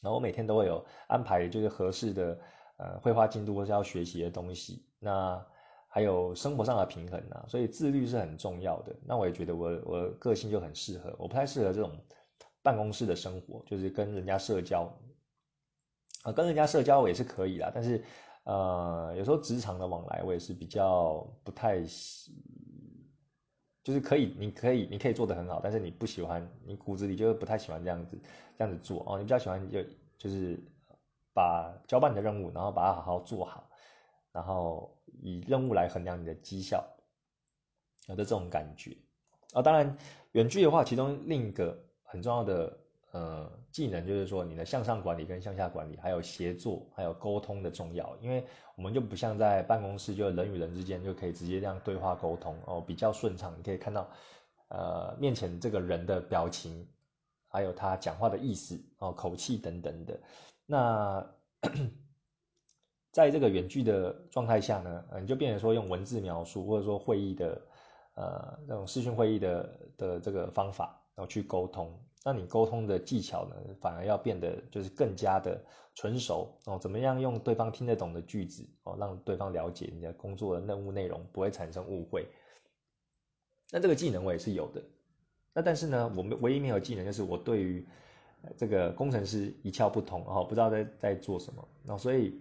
[0.00, 2.38] 然后我每天都会有安排，就是合适的
[2.76, 5.44] 呃绘画进度或是要学习的东西，那
[5.88, 8.94] 还有生活上的平衡啊，所以自律是很重要的。
[9.04, 11.90] 那我也觉得我我个性就很适合，我不太适合这种
[12.62, 14.96] 办公室的生活，就是跟人家社交
[16.32, 18.02] 跟人家社交我也是可以啦，但是
[18.44, 21.82] 呃有时候职场的往来我也是比较不太。
[23.84, 28.20] 就是可以，你可以，你可以做得很好，但是你不喜欢，你骨子里就是不太喜欢这样子，
[28.58, 29.16] 这样子做哦。
[29.16, 29.82] 你比较喜欢就
[30.18, 30.62] 就是
[31.32, 33.70] 把交办的任务，然后把它好好做好，
[34.30, 36.84] 然后以任务来衡量你的绩效，
[38.08, 38.94] 有的这种感觉
[39.54, 39.62] 啊。
[39.62, 39.96] 当然，
[40.32, 42.78] 远距的话，其中另一个很重要的。
[43.12, 48.14] 呃，技能就是说你的向上管理跟向下管理，还有协作，还有沟通的重要。
[48.20, 48.44] 因为
[48.76, 53.54] 我们就不像在办公室，就人与人之间就可以直接这样对话沟通哦，比较顺畅。
[53.58, 54.10] 你可以看到，
[54.68, 56.86] 呃，面前这个人的表情，
[57.48, 60.20] 还有他讲话的意思哦，口气等等的。
[60.66, 61.26] 那
[63.10, 67.66] 在这个远距的状态下呢，你就变成说用文字描述，或者说会议的
[68.16, 71.98] 呃那种视讯会议的的这个方法，然后去沟通。
[72.30, 75.58] 那你沟通的技巧呢，反而要变得就是更加的
[75.94, 76.78] 纯熟哦。
[76.78, 82.26] 怎么样用对方听得懂的句子哦，让对方了解你的工作的任务内容，不会产生误会。
[83.70, 84.82] 那这个技能我也是有的。
[85.54, 87.86] 那但是呢，我们唯一没有技能就是我对于
[88.58, 91.66] 这个工程师一窍不通哦，不知道在在做什么。
[91.82, 92.38] 那所以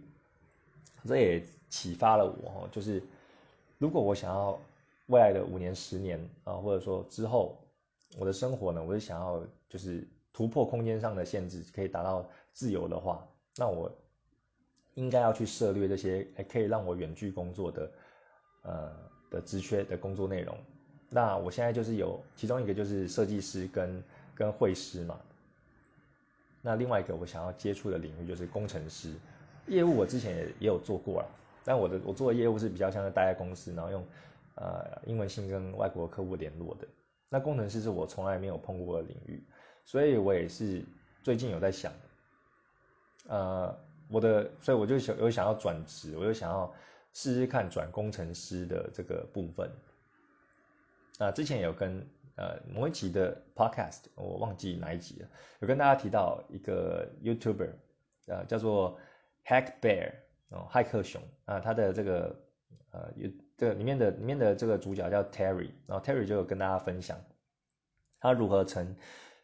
[1.06, 3.02] 这也启发了我哦，就是
[3.78, 4.60] 如果我想要
[5.06, 7.58] 未来的五年、十年啊，或者说之后。
[8.18, 13.92] 我的生活呢，我是想要就是突破空间上的限制，可以达到自由的话，那我
[14.96, 17.92] 应该要去涉猎这些还可以让我远距工作的
[18.64, 18.92] 呃
[19.30, 20.58] 的职缺的工作内容。
[21.10, 24.04] 那我现在就是有其中一个就是设计师跟
[24.34, 25.20] 跟绘师嘛。
[26.62, 29.14] 那另外一个我想要接触的领域就是工程师
[29.68, 31.30] 业务，我之前也也有做过了，
[31.64, 34.04] 但我的我做的业务是比较像是待在公司，然后用
[34.56, 36.88] 呃英文信跟外国客户联络的。
[37.30, 39.46] 那工程师是我从来没有碰过的领域，
[39.84, 40.86] 所以我也是
[41.22, 41.92] 最近有在想，
[43.28, 46.74] 呃，我的，所以我就想有想要转职，我就想要
[47.14, 49.70] 试试看转工程师的这个部分。
[51.20, 55.28] 那之前有跟呃某一集的 podcast，我忘记哪一集了，
[55.60, 57.72] 有跟大家提到一个 YouTuber，
[58.28, 58.98] 呃，叫做
[59.46, 60.14] Hack Bear
[60.50, 62.40] 哦，骇客熊啊，他的这个
[62.92, 63.30] 呃有。
[63.58, 67.20] 这个里面的里面的这个主角叫 Terry，然后 Terry 就有跟大家分享，
[68.20, 68.96] 他如何从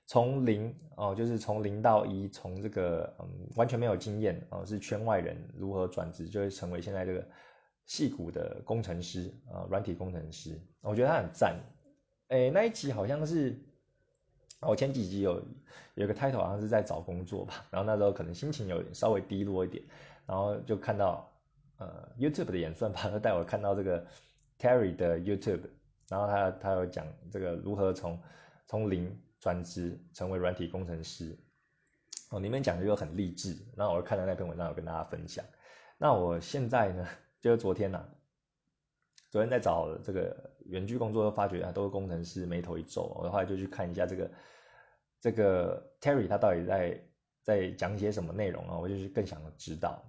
[0.05, 7.27] 从零哦，就是从零到一，从这个嗯完全没有经验哦，是圈外人如何转职，就会成为现在这个
[7.87, 10.61] 戏骨的工程师啊，软体工程师。
[10.81, 11.59] 我觉得他很赞。
[12.27, 13.59] 哎，那一集好像是
[14.59, 15.43] 我前几集有
[15.95, 19.83] 有个 title 好像是在找工作吧，然后那时候可能心情有稍微低落一点，
[20.27, 21.27] 然后就看到。
[21.77, 24.05] 呃，YouTube 的演算法他带我看到这个
[24.59, 25.69] Terry 的 YouTube，
[26.07, 28.21] 然后他他有讲这个如何从
[28.67, 31.37] 从零转职成为软体工程师，
[32.29, 35.43] 哦，里面讲的又很励志，然后我看到那篇文章，有跟大家分享。
[35.97, 37.07] 那我现在呢，
[37.41, 38.05] 就是昨天呐，
[39.31, 44.31] 昨天在找这个远距工作，发觉啊都是工程师，眉头一皱，我后来就去看一下这个
[45.19, 47.03] 这个 Terry 他到底在
[47.41, 50.01] 在讲些什么内容啊，我就是更想知道。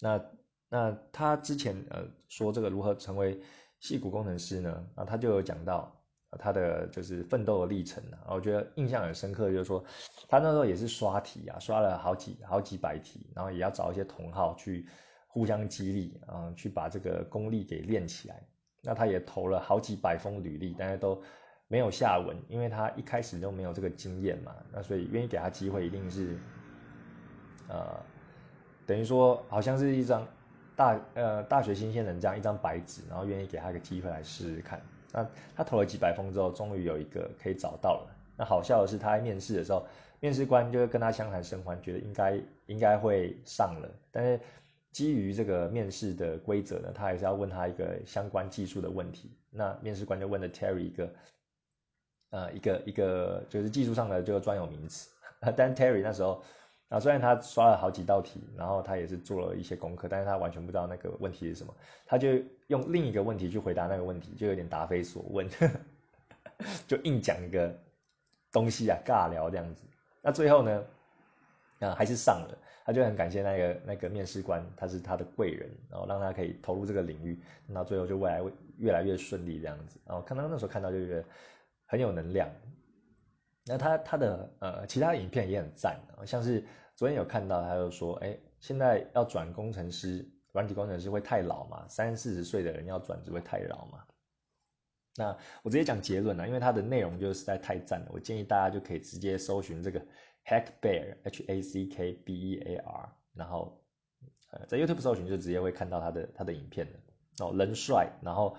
[0.00, 0.24] 那
[0.68, 3.40] 那他之前呃说这个如何成为
[3.80, 4.86] 戏骨工程师呢？
[4.94, 5.90] 啊，他就有讲到
[6.38, 9.84] 他的就是奋斗的历程啊，我觉得印象很深刻，就是说
[10.28, 14.86] 他那时候也是刷题啊，刷了好几好几百题，然后也要找一些同好去
[15.26, 18.42] 互相激励啊，去把这个功力给练起来。
[18.82, 21.20] 那他也投了好几百封履历，但是都
[21.68, 24.54] 没有下文，因为他一开始就没有这个经验嘛。
[24.72, 26.38] 那所以愿意给他机会，一定是
[27.68, 28.00] 呃。
[28.90, 30.26] 等于说，好像是一张
[30.74, 34.82] 大呃大学新鲜人这样一张白纸，然后愿意给他一个机会来试试看。
[35.12, 35.24] 那
[35.54, 38.10] 他投了几百封之后，终于有一个可以找到了。
[38.36, 39.86] 那好笑的是，他在面试的时候，
[40.18, 43.88] 面试官就跟他相谈甚欢，觉得应该应该会上了。
[44.10, 44.40] 但是
[44.90, 49.30] 基于这个面试的规则呢，他还是要问他一个相关技术的问题。
[49.50, 51.14] 那面试官就问了 Terry 一个
[52.30, 55.10] 呃一个一个就是技术上的这个专有名词，
[55.56, 56.42] 但 Terry 那时候。
[56.90, 61.72] 啊，虽然他刷了好几道题，然后他也是做了一些功课，但是他完全不知道那个问题是什么，
[62.04, 62.30] 他就
[62.66, 65.48] 用另一个问题去回答那个问题，就有点答非所问，
[66.88, 67.72] 就硬讲一个
[68.52, 69.84] 东西啊，尬聊这样子。
[70.20, 70.84] 那最后呢，
[71.78, 80.00] 啊，还是上了，他就很感谢那个那个面试官，他是他的贵人，然后让他可以投入这个领域，那最后就未来会越来越顺利这样子。
[80.04, 81.24] 然后看到那时候看到就觉得
[81.86, 82.48] 很有能量。
[83.70, 91.86] 那他他的呃其他影片也很赞啊，像是昨天有看到，他就说，哎，现在要转工程师，软体工程师会太老嘛？
[91.88, 94.04] 三四十岁的人要转职会太老嘛？
[95.14, 100.00] 那我直接讲结论了，因为它的内容就实在太赞了，我建议大家就可以直接搜寻这个
[100.44, 103.80] Hack Bear H A C K B E A R，然后
[104.50, 108.56] 呃在 YouTube 搜寻就直接会看到他的他的影片了哦，人帅，然后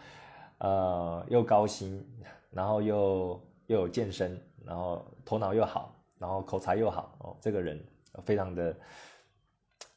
[0.59, 2.01] 呃又高薪，
[2.49, 4.39] 然后又又有健身。
[4.65, 7.83] 然后头脑又好，然后口才又好哦，这个人
[8.23, 8.75] 非常的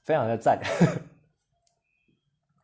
[0.03, 0.61] 非常的赞，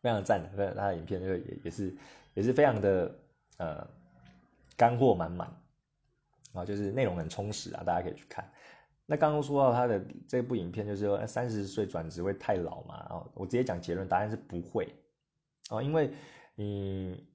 [0.01, 1.97] 非常的赞，他的影片就也也是
[2.35, 3.15] 也是非常的
[3.59, 3.87] 呃
[4.77, 5.49] 干货满满，
[6.53, 8.51] 然后就是内容很充实啊，大家可以去看。
[9.07, 13.07] 那刚刚说到他的这部影片，就是说三十岁转职会太老嘛？
[13.11, 14.89] 哦，我直接讲结论，答案是不会
[15.71, 16.13] 哦，因为
[16.55, 17.30] 你。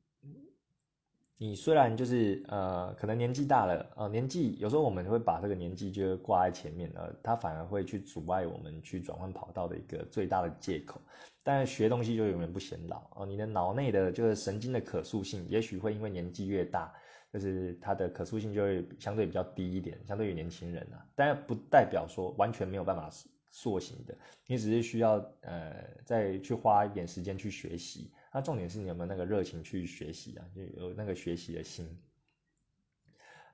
[1.38, 11.02] 你虽然就是呃，可能年纪大了呃，年纪有时候我们会把这个年纪就挂在前面呃，它反而会去阻碍我们去转换跑道的一个最大的借口。
[11.43, 16.91] 但是学东西就永远不显老哦，你的脑内的就是神经的可塑性，也许会因为年纪越大，
[17.34, 23.10] 就是它的可塑性就会相对比较低一点，相对于年轻人啊，但不代表说完全没有办法
[23.52, 24.17] 塑形的，
[24.48, 28.12] 你只是需要呃再去花一点时间去学习。
[28.36, 30.43] 那重点是你有没有那个热情去学习啊？
[30.54, 31.88] 就有那个学习的心。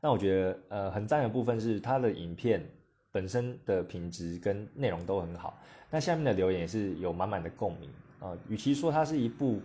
[0.01, 2.67] 那我觉得呃很赞的部分是它的影片
[3.11, 5.61] 本身的品质跟内容都很好。
[5.91, 8.35] 那下面的留言也是有满满的共鸣啊。
[8.49, 9.61] 与其说它是一部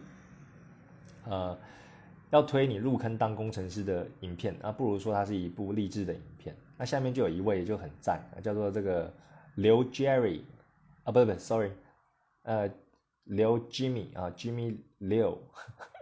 [1.25, 1.59] 呃
[2.29, 6.55] 要推你入坑当工程师的影片，啊，不如说它是一部励志的影片。
[6.77, 9.11] 那下面就有一位就很赞，叫做这个
[9.55, 10.43] 刘 Jerry
[11.05, 11.71] 啊，不不，sorry，
[12.43, 12.71] 呃。
[13.27, 15.37] 刘 Jimmy 啊，Jimmy 六，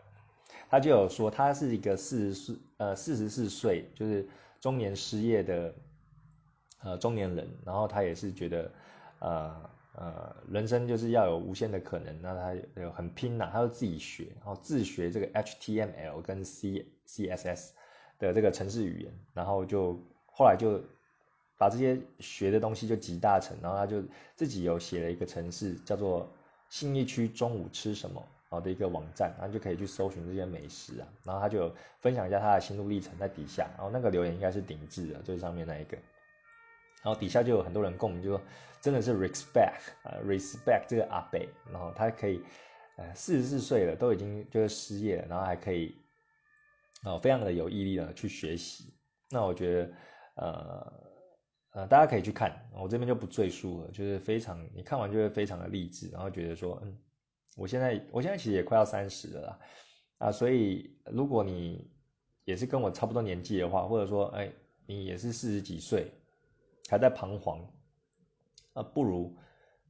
[0.68, 4.28] 他就有说他是一个四十四呃四十四岁，就是
[4.60, 5.74] 中年失业的
[6.82, 8.70] 呃中年人，然后他也是觉得
[9.20, 17.70] 呃呃人生就是要有无限的可能，那他有很拼呐，他就自己学，然后自学这个 HTML 跟 C CSS
[18.18, 20.78] 的这个程式语言，然后就后来就
[21.56, 24.02] 把这些学的东西就集大成，然后他就
[24.36, 26.30] 自己有写了一个程式叫做。
[26.74, 35.96] 信义区中午吃什么好的一个网站，然后就可以去搜寻这些美食啊，然后他就分享一下他的心路历程在底下，然后那个留言应该是顶置的，就是上面那一个，
[37.04, 38.40] 然后底下就有很多人共鸣，就说
[38.80, 42.42] 真的是 respect 啊，respect 这个阿北，然后他可以
[42.96, 45.94] 呃四十四岁了，都已经就是失业了，然后还可以
[47.04, 48.92] 哦非常的有毅力的去学习，
[49.30, 49.92] 那我觉得
[50.34, 51.13] 呃。
[51.74, 56.96] 呃，大家可以去看，我这边就不赘述了，就是非常，你看完就会非常的励志，然后觉得说，嗯，
[57.56, 59.58] 我现在，我现在其实也快要三十了啦，
[60.18, 61.90] 啊，所以如果你
[62.44, 64.52] 也是跟我差不多年纪的话，或者说，哎，
[64.86, 66.12] 你也是四十几岁，
[66.88, 67.68] 还在彷徨，
[68.74, 69.36] 啊，不如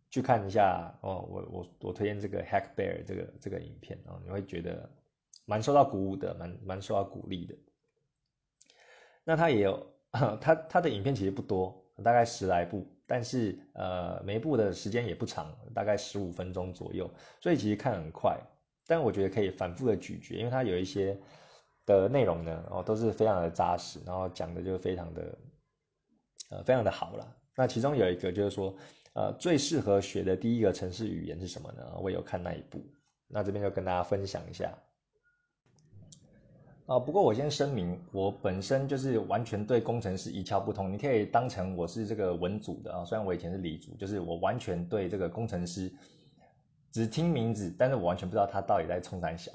[0.09, 4.89] 去看一下哦，我我我推荐这个 Hack Bear 这个这个影片啊，你会觉得
[5.45, 7.55] 蛮受到鼓舞的，蛮蛮受到鼓励的。
[9.23, 9.94] 那他也有。
[10.41, 11.75] 他他的影片其实不多，
[12.05, 18.39] 大概十来部，但是呃每一部的时间也不长，大概十五分钟左右，所以其实看很快。
[18.87, 21.19] 但我觉得可以反复的咀嚼，因为它有一些
[21.85, 25.39] 的内容呢，哦都是非常的扎实，然后讲的就非常的
[26.51, 27.37] 呃非常的好了。
[27.57, 28.77] 那其中有一个就是说，
[29.15, 31.83] 呃最适合学的第一个城市语言是什么呢？
[32.01, 32.85] 我有看那一部，
[33.27, 34.73] 那这边就跟大家分享一下。
[36.87, 40.93] 啊，不过我先声明，我本身就是完全对工程师一窍不通。
[40.93, 45.91] 你可以当成我是这个文组的啊，虽然我以前是理组，就是我完全对这个工程师
[46.93, 49.51] 只听名字，但是我完全不知道他到底在冲啥小。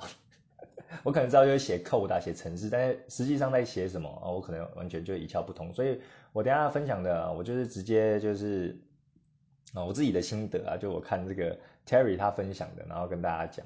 [1.04, 5.72] 我可能知道就是写 code 写程式，但是实际上在写什么啊，我可能完全就一窍不通。
[5.72, 6.02] 所以
[6.34, 8.76] 我等下分享的，我就是直接就是
[9.76, 13.64] 啊我自己的心得啊，就我看这个 Terry 他分享的，然后跟大家讲。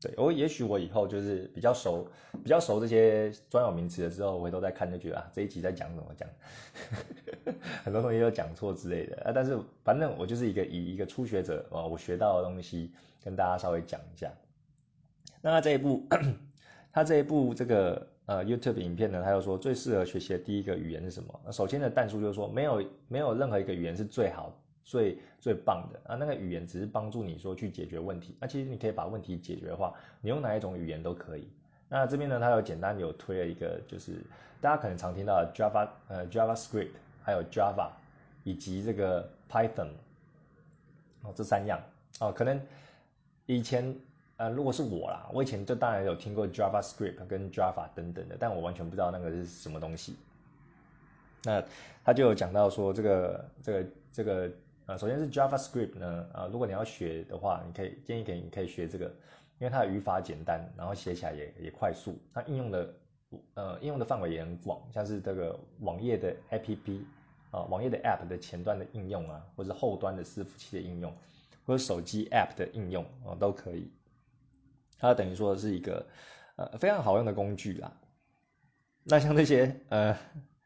[0.00, 2.06] 对我，也许我以后就是比较熟，
[2.42, 6.26] 比较熟这些专有名词了之后，我回头再看就觉得啊，这一集在讲什么讲，
[7.84, 9.32] 很多东西都讲错之类的啊。
[9.34, 14.32] 但是反正我就是一个以一个初学者啊，我学到的东西跟大家稍微讲一下。
[15.42, 16.06] 那他这一部，
[16.92, 21.52] 他这一部这个呃 YouTube 影片呢，他又说最适合学习的第一个语言是什么？
[21.52, 24.59] 首先的弹数就是说，没有没有任何一个语言是最好。
[24.84, 31.48] 最最棒的啊，那个语言只是帮助你说去解决问题，那其实你可以把问题解决的话，你用哪一种语言都可以。
[31.88, 34.20] 那这边呢，它有简单有推了一个，就是
[34.60, 36.90] 大家可能常听到的 Java，呃 JavaScript，
[37.22, 37.90] 还有 Java，
[38.42, 39.88] 以及这个 Python，
[41.22, 41.80] 哦这三样
[42.18, 42.60] 哦，可能
[43.46, 43.94] 以前
[44.38, 50.16] 呃如果是我啦，我以前就当然有听过 JavaScript 跟 Java 等等的，但我完全不知道那个是什么东西。
[51.44, 51.62] 那
[52.04, 54.50] 他就有讲到说这个这个这个。
[54.90, 59.04] 啊，首先是 JavaScript 呢，啊，如果你要学的话，你可以建议给你可以学这个，
[59.60, 62.94] 因为它的语法简单，然后写起来也也快速，它应用的
[63.54, 67.02] 呃应用的范围也很广，像是这个网页的 APP
[67.52, 71.16] 啊，网页的 App 的前端的应用啊，或者后端的伺服器的应用，
[71.64, 73.92] 或者手机 App 的应用啊，都可以。
[74.98, 76.04] 它等于说是一个
[76.56, 77.92] 呃非常好用的工具啦。
[79.04, 80.18] 那像这些呃，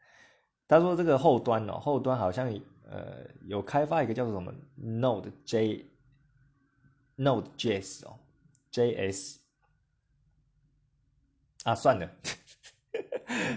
[0.67, 2.51] 他说这个后端哦，后端好像。
[2.87, 5.89] 呃，有开发一个叫做什么 Node J
[7.17, 8.19] Node JS 哦
[8.71, 9.37] ，JS
[11.63, 12.07] 啊，算了，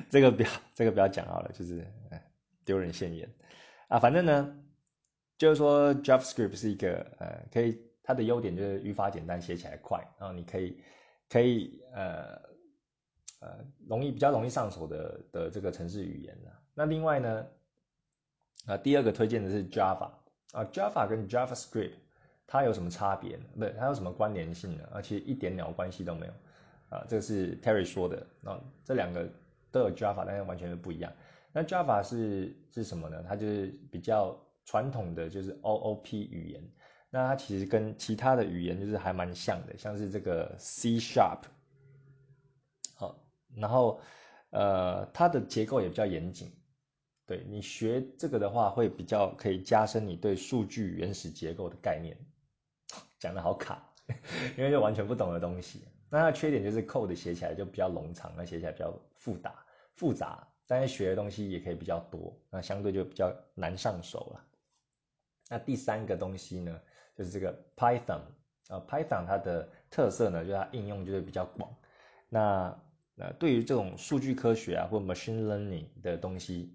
[0.09, 1.87] 这个不要这个不要讲好了，就是
[2.65, 3.31] 丢人现眼
[3.88, 3.98] 啊。
[3.98, 4.57] 反正呢，
[5.37, 10.83] 就是说 JavaScript 是一个呃，可以它的优点就是语法简单，写起来快，然后你可以
[11.29, 12.35] 可以呃
[13.40, 16.50] 呃容易比较容易上手的的这个程式语言呢。
[16.73, 17.46] 那另外呢？
[18.67, 20.11] 啊，第二个推荐的是 Java
[20.52, 21.92] 啊，Java 跟 JavaScript
[22.46, 23.44] 它有什么差别呢？
[23.54, 24.85] 不对它有什么关联性呢？
[24.92, 26.33] 而且一点鸟关系都没有。
[26.90, 28.27] 啊，这个是 Terry 说的。
[28.40, 29.31] 那这两个
[29.71, 31.13] 都有 Java，但是完全是不一样。
[31.52, 33.23] 那 Java 是是什么呢？
[33.29, 36.63] 它就是比较传统的，就是 OOP 语言。
[37.11, 41.40] 那它其实跟其他的语言就是还蛮像的，像是这个 C Sharp。
[42.94, 43.19] 好，
[43.54, 44.00] 然后
[44.50, 46.50] 呃，它的结构也比较严谨。
[47.29, 52.16] 对你学这个的话，会比较可以加深你对数据原始结构的概念。
[53.18, 53.92] 讲的好卡，
[54.56, 55.83] 因为就完全不懂的东西。
[56.08, 59.54] 那它的缺点就是 code 写起来就比较冗长，那写起来比较复杂，
[59.94, 60.48] 复杂。
[60.66, 64.44] 但是学的东西也可以比较多，那相对就比较难上手了。
[65.50, 66.81] 那第三个东西呢，
[67.14, 68.20] 就是这个 Python
[68.68, 71.76] 啊，Python 它的特色呢，就是它应用就是比较广。
[72.31, 72.74] 那
[73.14, 76.74] 那对于这种数据科学啊，或 machine learning 的东西。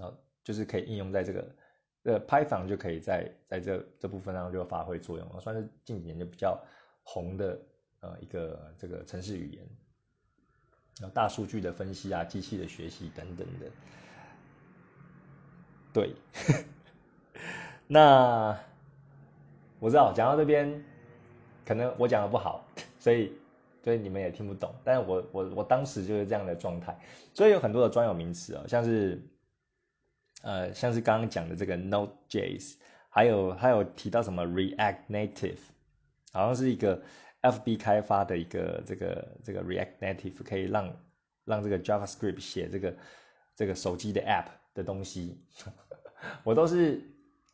[0.00, 1.54] 啊，就是可以应用在这个，
[2.02, 6.60] 呃，Python 就可以在在这这部分上就发挥作用了，算是近几年就比较
[7.02, 7.58] 红的
[8.00, 9.64] 呃一个这个程式语言，
[11.00, 13.70] 然后大数据的分析啊，机器的学习等等的，
[15.92, 16.14] 对，
[17.86, 18.58] 那
[19.78, 20.84] 我知道讲到这边，
[21.64, 22.66] 可能我讲的不好，
[22.98, 23.32] 所以
[23.82, 26.98] 所以你们也听不懂，但是我我我当时就是这样的状态，
[27.32, 29.22] 所以有很多的专有名词啊，像是。
[30.44, 32.74] 呃，像是刚刚讲的这个 Node.js，
[33.08, 35.56] 还有还有提到什么 React Native，
[36.32, 37.02] 好像是一个
[37.40, 40.94] FB 开发的一个这个这个 React Native，可以让
[41.46, 42.96] 让这个 JavaScript 写这个
[43.56, 45.42] 这个手机的 App 的东西，
[46.44, 47.00] 我都是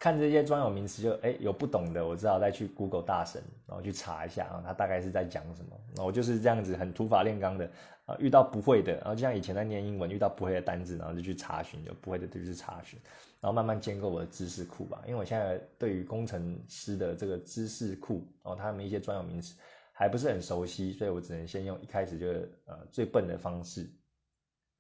[0.01, 7.71] 看这些专有名词就哎有不懂的，我知道再去 Google 大神，然后去查一下啊，他大概是在讲什么，那我就是这样子很土法炼钢的
[8.07, 8.17] 啊。
[8.19, 12.99] 遇到不会的，然后就像以前在念英文，遇到不会的单字，然后就去查询，就不会的就去查询，
[13.43, 15.03] 然后慢慢建构我的知识库吧。
[15.07, 19.55] 因为我现在对于工程师的这个知识库，然后他们一些专有名词
[19.93, 22.27] 还不是很熟悉，所以我只能先用一开始就
[22.65, 23.87] 呃最笨的方式，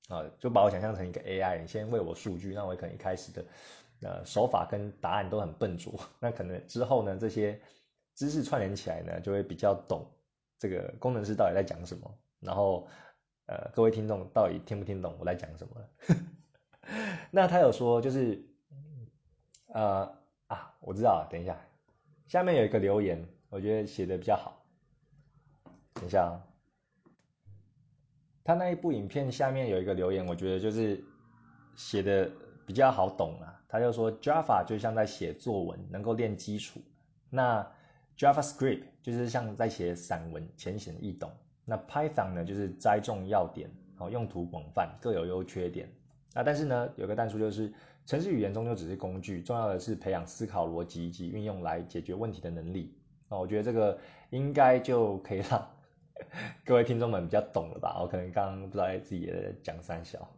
[0.09, 3.45] 啊，就把我想象成一个 AI，先喂我数据，那我可能一开始的
[4.03, 7.61] 呃手法跟答案都很笨拙， 那可能之后呢这些
[8.15, 10.11] 知识串联起来呢，就会比较懂
[10.59, 12.89] 这个工程师到底在讲什么，然后。
[13.47, 15.89] 呃，各位听众到底听不听懂我在讲什么？
[17.33, 18.47] 那他有说就是，
[19.67, 21.59] 呃啊，我知道，等一下，
[22.29, 24.65] 下面有一个留言，我觉得写的比较好。
[25.95, 26.47] 等一下啊，
[28.45, 31.03] 他那一部影片下面有一个留言，我觉得就是
[31.75, 32.31] 写的
[32.69, 33.50] 比较好懂啊。
[33.71, 36.81] 他就说 Java 就像在写作文，能够练基础；
[37.31, 37.64] 那
[38.18, 41.31] JavaScript 就是像在写散文，浅显易懂。
[41.64, 45.89] 那 Python 呢，就是栽种要点，好用途广泛，各有优缺点。
[46.35, 47.73] 啊，但是呢，有个但书就是，
[48.07, 52.93] 程式语言终究只是工具，重要的是培养思考逻辑以及运用来解决问题的能力。
[53.29, 53.97] 啊，我觉得这个
[54.31, 55.68] 应该就可以让
[56.66, 58.01] 各位听众们比较懂了吧？
[58.01, 60.29] 我可能刚刚不知道自己也讲三小。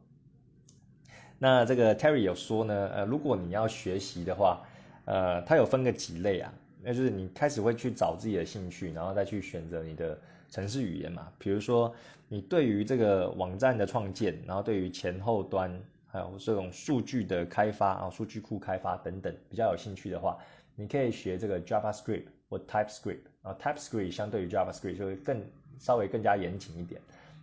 [1.43, 4.63] 那这个 Terry 有说呢，呃，如果你要学习的话，
[5.07, 10.17] 呃，它有分个几类啊，那就是你开始会去找自己的兴趣，然后再去选择你的。
[10.53, 11.91] 程式语言嘛，比如说
[12.29, 15.73] 你对于这个网站的创建，然后对于前后端
[16.07, 20.37] 还有这种数据的开发啊，数据库开发等等比较有兴趣的话，
[20.77, 25.43] 你可以学这个 JavaScript 或 TypeScript 啊，TypeScript 相对于 JavaScript 就会更
[25.79, 27.01] 稍微更加严谨一点，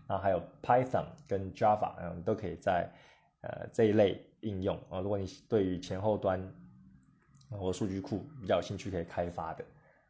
[0.07, 2.87] 然后还有 Python 跟 Java 嗯都可以在
[3.41, 6.53] 呃这一类应用啊，如果你对于前后端
[7.49, 9.65] 或数据库比较有兴趣，可以开发的。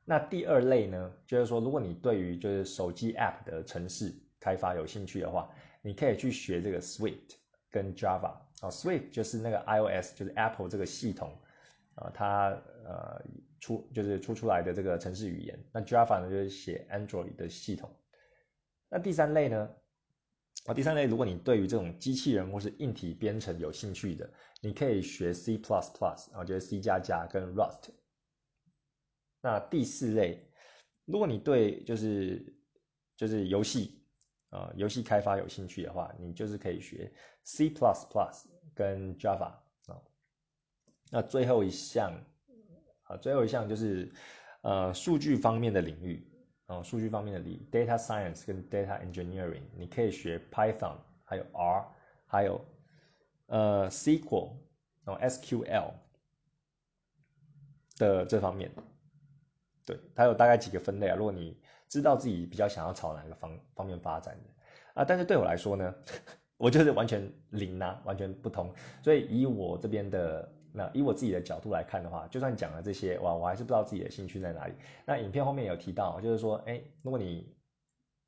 [0.06, 5.50] 那第二类呢，就是说，如果你对于就是手机 App 的城市开发有兴趣的话，
[5.82, 7.36] 你可以去学这个 Swift
[7.70, 11.38] 跟 Java 啊，Swift 就是那个 iOS 就是 Apple 这个系统
[11.94, 12.50] 啊，它
[12.86, 13.24] 呃
[13.60, 15.60] 出就是出出来的这个城市语言。
[15.72, 17.90] 那 Java 呢，就是写 Android 的系统。
[18.90, 19.70] 那第三类呢，
[20.66, 24.30] 啊，第三类如果你对于这种机器人或是硬体编程有兴趣的，
[24.62, 25.60] 你可以学 C++，
[26.34, 27.90] 啊，就是 C 加加跟 Rust。
[29.42, 30.52] 那第四类，
[31.06, 32.54] 如果你对就是
[33.16, 34.04] 就是游戏
[34.50, 37.12] 啊游戏开发有兴趣的话，你就是可以学
[37.44, 37.70] C++
[38.76, 39.54] 跟 Java
[39.88, 40.02] 啊。
[41.10, 42.14] 那最后一项
[43.04, 44.14] 啊，最后一项就是
[44.62, 46.29] 呃数据方面的领域
[46.70, 51.86] 啊，数据方面的理 data science 跟 data engineering，你可以学 Python，还有 R，
[52.28, 52.64] 还有
[53.48, 54.52] 呃 SQL，
[55.04, 55.94] 然后 SQL
[57.98, 58.72] 的这方面。
[59.84, 61.16] 对，它有大概几个分类啊。
[61.16, 65.96] 如果你知道自己比较想要朝哪个方方面发展的啊，但是对我来说呢，
[66.58, 68.72] 我就是完全零啊，完全不同。
[69.02, 74.74] 所以以我这边的那以我自己的角度来看的话，就算讲了这些，哇，我还是不知道自己的兴趣在哪里。
[75.06, 77.56] 那影片后面有提到，就是说，哎，如果你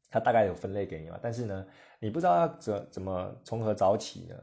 [0.10, 1.66] 它大概有分类给你嘛，但是呢，
[2.00, 4.36] 你不知道要怎怎么从何找起呢？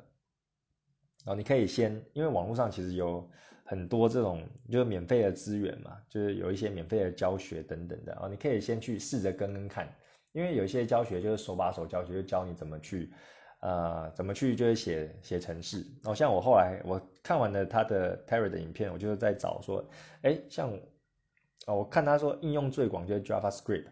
[1.25, 3.29] 然后，你可以先，因为网络上其实有
[3.65, 9.93] 很多这种就是免费的资源嘛，就是有一些免费的教学等等的啊，你可以先去试着跟跟看，
[10.33, 13.13] 因为有一些教学就是手把手教学，就教你怎么去，
[13.61, 15.79] 呃，怎么去就是写写程式。
[16.03, 19.85] 然后像我后来我看完了他的 Terry 的影片，我就是在找说，
[20.23, 20.73] 哎，像
[21.67, 23.87] 啊，我看他说应用最广就是 JavaScript，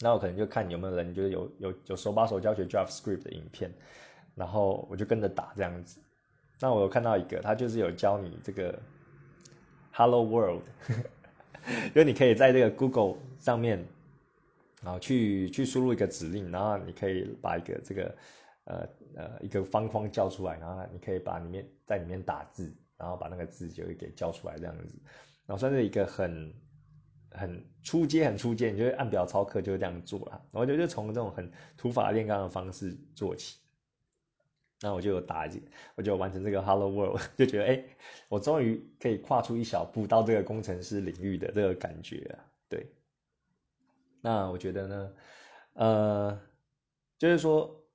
[0.00, 3.70] 那我可能就看有没有人就是有有有手把手教学 JavaScript 的影片，
[4.34, 6.00] 然后我就跟着打这样子。
[6.58, 8.78] 那我有看到一个，他就是有教你这个
[9.92, 10.62] Hello World，
[11.94, 13.86] 就你可以在这个 Google 上面，
[14.82, 18.14] 然后去去输入一个指令，然后你可以把一个这个
[18.66, 24.96] 呃呃一个方框叫出来，然后你可以把里面在里面打字，然后把那个字就会给叫出来这样子，
[25.46, 26.54] 然后算是一个很
[27.30, 33.58] 很初阶很初阶，你就按表操课就是这样做了，我觉得就从这种很土法炼钢的方式做起。
[34.82, 35.62] 那我就打击，
[35.94, 37.82] 我就完成这个 Hello World， 就觉得哎，
[38.28, 42.44] 我终于可以跨出一小步到这个工程师领域的这个感觉啊。
[42.68, 42.86] 对，
[44.20, 45.12] 那我觉得呢，
[45.72, 46.40] 呃，
[47.16, 47.85] 就是说，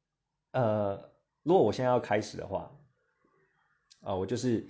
[0.52, 1.12] 呃，
[1.43, 2.72] 如果我现在要开始的话，
[4.02, 4.68] 啊，我就是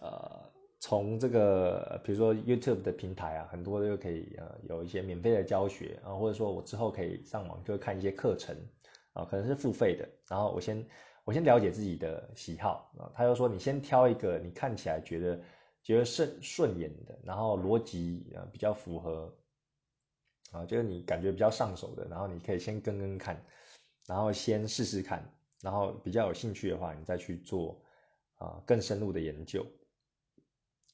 [0.00, 0.50] 呃，
[0.80, 8.56] 从这个比如说 YouTube 的平台啊，很多就可以呃有一些免费的教学啊，或者说我之后可以上网就看一些课程
[9.12, 10.86] 啊，可能是付费的，然后我先。
[11.24, 15.40] 我先了解自己的喜好啊，他就说你先挑一个你看起来觉得
[15.80, 19.32] 觉得顺顺眼的，然后逻辑啊比较符合
[20.50, 23.40] 啊，就是你感觉比较上手的，然后你可以先跟跟看，
[24.06, 25.24] 然后先试试看，
[25.60, 27.80] 然后比较有兴趣的话，你再去做
[28.38, 29.66] 啊更深入的研究。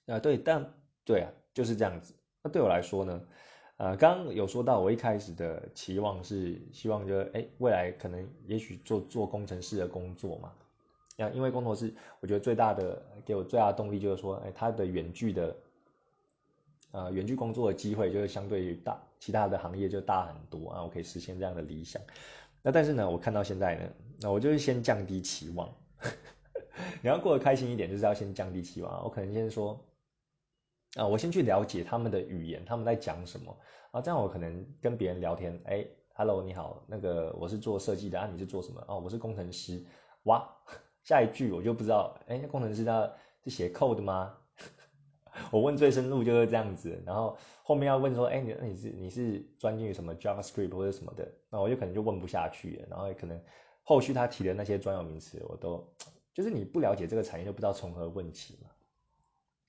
[0.06, 2.14] 啊，对，但对啊，就是这样子。
[2.42, 3.20] 那对我来说呢？
[3.76, 10.52] 呃，刚刚有说到，我一开始的期望是希望，就哎，未来可能也许做做工程师的工作嘛。
[11.16, 15.56] 那因为工程师，我觉得最大的给我最大的动力就是说，哎，他的远距的，
[16.90, 22.02] 呃，远距工作的机会就是相对于大其他的行业就大很多啊，我可以实现这样的理想。
[22.68, 23.88] 那但是呢，我看到现在呢，
[24.20, 25.74] 那我就是先降低期望。
[27.00, 29.02] 你要过得开心一点，就是要先降低期望。
[29.04, 29.82] 我可能先说。
[30.94, 33.56] 啊，我先去了解他们的语言，他们在讲什么
[33.90, 34.02] 啊？
[34.02, 35.82] 这样我可能跟别人聊天，哎
[36.14, 38.84] ，Hello，你好，那个我是做设计的啊，你是做什么？
[38.86, 39.82] 哦，我是工程师。
[40.24, 40.46] 哇，
[41.04, 43.10] 下一句我就不知道，哎，那工程师他
[43.44, 44.37] 是写 code 吗？
[45.50, 51.28] 我问最深入就是这样子，然后后面要问说，哎，你你是你是专精于什么 JavaScript 或者什么的？
[51.50, 53.40] 那我就可能就问不下去了，然后可能
[53.82, 55.92] 后续他提的那些专有名词，我都
[56.34, 58.70] 就是你不了解这个产业，就不知道从何问起嘛。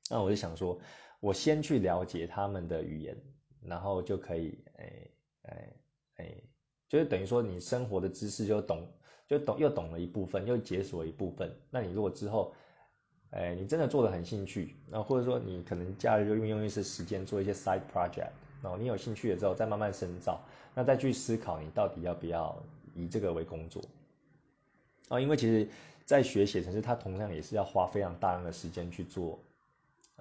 [0.10, 0.80] 那我就想说。
[1.22, 3.22] 我先去了解他们的语言，
[3.62, 5.08] 然后就可以，哎
[5.42, 5.74] 哎
[6.16, 6.34] 哎，
[6.88, 8.88] 就是等于说你生活的知识就懂，
[9.28, 11.54] 就懂又懂了一部分，又解锁一部分。
[11.70, 12.54] 那你如果之后，
[13.32, 20.42] 哎，你真的做的很兴趣，那或者说你可能假日就运用一些时间做一些 side project，然后你有兴趣了之后再慢慢深造，
[20.74, 22.62] 那再去思考你到底要不要
[22.96, 23.82] 以这个为工作。
[25.10, 25.68] 啊，因为其实，
[26.06, 29.40] 在学写程式，它同样也是要花非常大量的时间去做。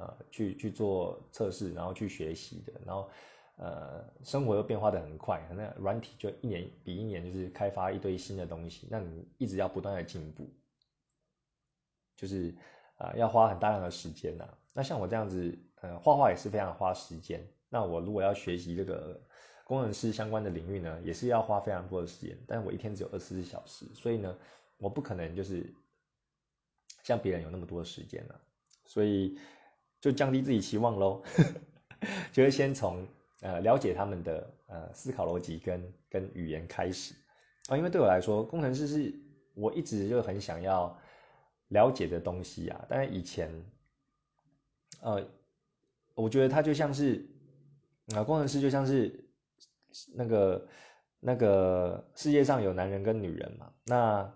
[0.01, 3.11] 呃，去去做测试，然后去学习的，然后，
[3.57, 10.49] 呃，生活又变化的很快，那软体就一年比一年就是开发一堆新的东西，那你一直要不断的进步，
[12.15, 12.55] 就是
[12.99, 14.47] 啊，要花很大量的时间呐。
[14.73, 17.45] 那像我这样子，呃，画画也是非常花时间。
[17.69, 19.21] 那我如果要学习这个
[19.65, 22.39] 工程师相关的领域呢，也是要花非常多的时间。
[22.47, 24.37] 但我一天只有二十四小时，所以呢，
[24.77, 25.75] 我不可能就是
[27.03, 28.41] 像别人有那么多的时间了，
[28.85, 29.39] 所以。
[30.01, 31.21] 就降低自己期望喽，
[32.31, 33.05] 就是先从
[33.41, 37.17] 呃了解他们的呃思考逻辑跟跟语言开始
[37.69, 39.13] 啊，因为对我来说，工程师是
[39.57, 40.97] 我一直就很想要
[41.69, 42.85] 了解的东西啊。
[42.89, 43.51] 但是以前，
[45.01, 45.27] 呃，
[46.15, 47.27] 我觉得他就像是
[48.15, 49.25] 啊，工程师就像是
[50.15, 50.69] 那个
[51.21, 54.33] 那个世界上有男人跟女人嘛，那。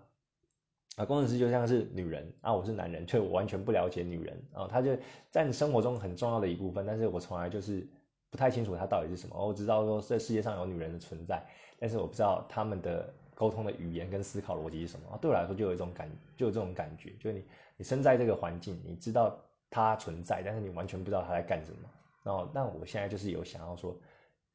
[0.95, 4.95] 啊，工程师就像是女人啊，我是男人，就我完全不了解女人啊，他就
[5.31, 7.83] 在你生活中很重要的一部分，但是我从来就是
[8.29, 9.35] 不太清楚她到底是什么。
[9.35, 11.43] 我知道说这世界上有女人的存在，
[11.79, 15.17] 但是我不知道他们的沟通的语言跟思考逻辑是什么。
[15.21, 17.45] 对我来说，就有一种感，就有这种感觉，就是你
[17.77, 21.89] 你身在这个环境，你知道它存在，但是你完全不知道它在干什么。
[22.23, 23.99] 然后，那我现在就是有想要说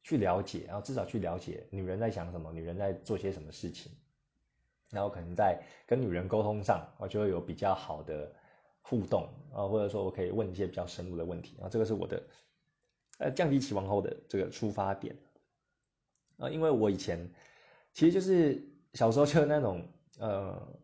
[0.03, 3.93] 去了解，然后至少去了解女人在想什么，女人在做些什么事情。
[4.91, 8.33] 然后可能在跟女人沟通上，我就会有比较好的
[8.81, 12.23] 互动啊，或者说我可以问一些比较深入的问题啊，这个是我的
[13.19, 15.15] 呃降低期望后的这个出发点。
[16.39, 17.29] 啊，因为我以前
[17.99, 18.63] 其实就是
[18.95, 19.85] 小时候就那种
[20.21, 20.79] 呃，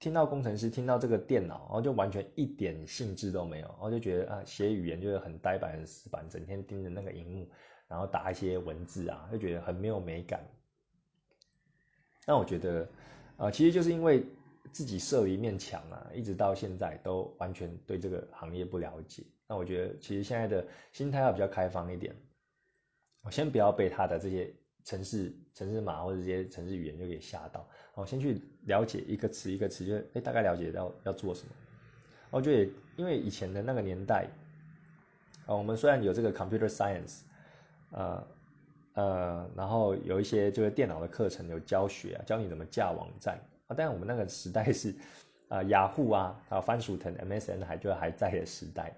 [0.00, 7.48] 听到工程师，听到这个电脑，然后就完全一点兴致都没有，然后就觉得啊，写语言就是很呆板、很死板，整天盯着那个荧幕，
[7.86, 10.44] 然后打一些文字啊，就觉得很没有美感。
[12.26, 12.88] 那我觉得，
[13.36, 14.26] 呃，其实就是因为
[14.72, 19.22] 自己设了一面墙啊，一直到现在都完全对这个行业不了解。
[19.46, 22.12] 那我觉得，其实现在的心态要比较开放一点。
[23.22, 24.52] 我先不要被他的这些
[24.84, 27.66] 城市、城市码或者这些城市语言就给吓到。
[27.94, 31.48] 我先去了解一个词一个词，就哎大概了解到要做什么。
[32.30, 34.26] 我觉得，因为以前的那个年代，
[35.46, 37.20] 啊，我们虽然有这个 computer science，
[37.92, 38.26] 呃
[38.94, 43.74] 呃，然后有一些就是电脑的课程有教学啊，教你怎么架网站啊。
[43.76, 44.94] 但是我们那个时代是
[45.48, 48.94] 啊，雅虎啊，还有番薯藤 MSN 还就还在的时代。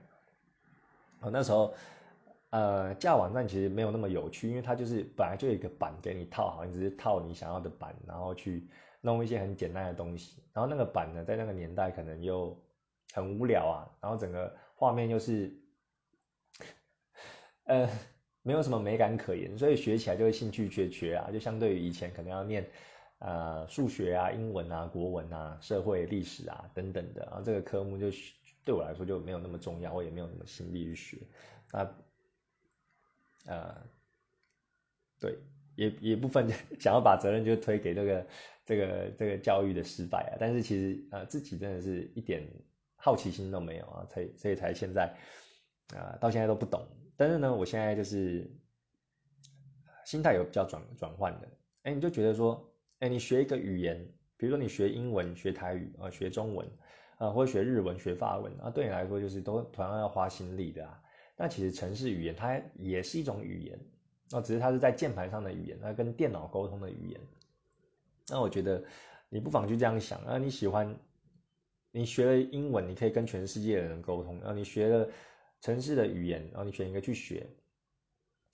[1.20, 1.72] 哦，那时候。
[2.56, 8.66] 呃，架网站其实没有那么有趣，因为它就是本来就有一个板给你套好，你只是套你想要的板，然后去
[9.02, 10.42] 弄一些很简单的东西。
[10.54, 12.58] 然后那个板呢，在那个年代可能又
[13.12, 15.54] 很无聊啊，然后整个画面又是
[17.64, 17.86] 呃
[18.40, 21.30] 没有什么美感可言，所以学起来就会兴趣缺缺啊。
[21.30, 22.66] 就相对于以前可能要念
[23.18, 28.06] 呃数学啊、英文啊、国文啊、社会历史啊等等的，然后这个科目就
[28.64, 31.18] 对我来说就没有那么重要，我也没有那么心力去学
[31.72, 31.86] 啊。
[33.46, 33.74] 呃，
[35.20, 35.38] 对，
[35.76, 38.26] 也也部分 想要把责任就推给这个
[38.64, 42.42] 这个这个教育的失败啊，但是其实呃自己真的是一点
[42.96, 45.16] 好奇心都没有啊，才所以才现在
[45.94, 46.86] 啊到现在都不懂，
[47.16, 48.50] 但是呢，我现在就是
[50.04, 51.48] 心态有比较转转换的，
[51.82, 52.68] 哎，你就觉得说，
[52.98, 54.04] 哎，你学一个语言，
[54.36, 56.68] 比如说你学英文、学台语啊、学中文
[57.18, 61.00] 啊，或者学日文、学法文啊，对你来说就是都同样要花心力的啊。
[61.36, 63.78] 那其实城市语言它也是一种语言，
[64.30, 67.20] 那只是它是在键盘上的语言，它跟电脑沟通的语言。
[68.28, 68.82] 那我觉得
[69.28, 70.98] 你不妨就这样想啊，你喜欢
[71.92, 75.08] 你学了英文，你可以跟全世界的人沟通；然后你学了
[75.60, 77.46] 城市的语言，然后你选一个去学，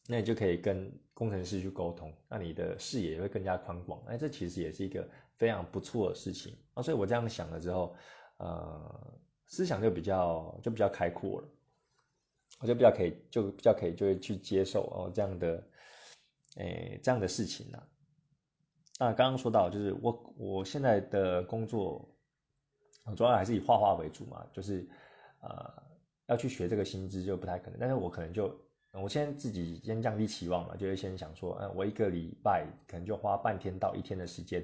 [0.09, 4.03] 那你就可以跟工程师去沟通，那你的视野也会更加宽广。
[4.07, 6.83] 哎，这其实也是一个非常不错的事情啊。
[6.83, 7.95] 所以我这样想了之后，
[8.39, 11.49] 呃，思想就比较就比较开阔了。
[12.61, 15.67] 我就比较可以，就比较可以，就会去接受哦这样的，
[16.57, 17.83] 诶这样的事情呢。
[19.01, 22.09] 那刚刚说到，就是我我现在的工作，
[23.17, 24.89] 主要还是以画画为主嘛，就是
[25.41, 25.83] 呃
[26.27, 27.81] 要去学这个薪资就不太可能。
[27.81, 28.57] 但是我可能就，
[28.93, 34.63] 我先自己先降低期望嘛，就是先想说，嗯，我一个礼拜可能就花半天到一天的时间，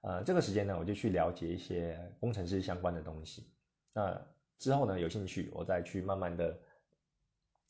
[0.00, 3.52] 呃，这个时间呢，我就去了解一些工程师相关的东西。
[3.92, 4.18] 那
[4.58, 6.58] 之后呢，有兴趣我再去慢慢的。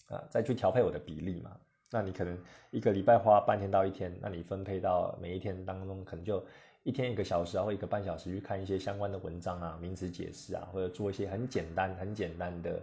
[0.09, 1.57] 啊，再去调配我的比例嘛？
[1.91, 2.37] 那你可能
[2.73, 6.45] 一个礼拜花半天到一天，那你分配到每一天当中，可能就
[6.83, 12.83] 一天一个小时啊，或一个半小时去看一些相关的文章啊、名词解释啊，或者做一些很简单、很简单的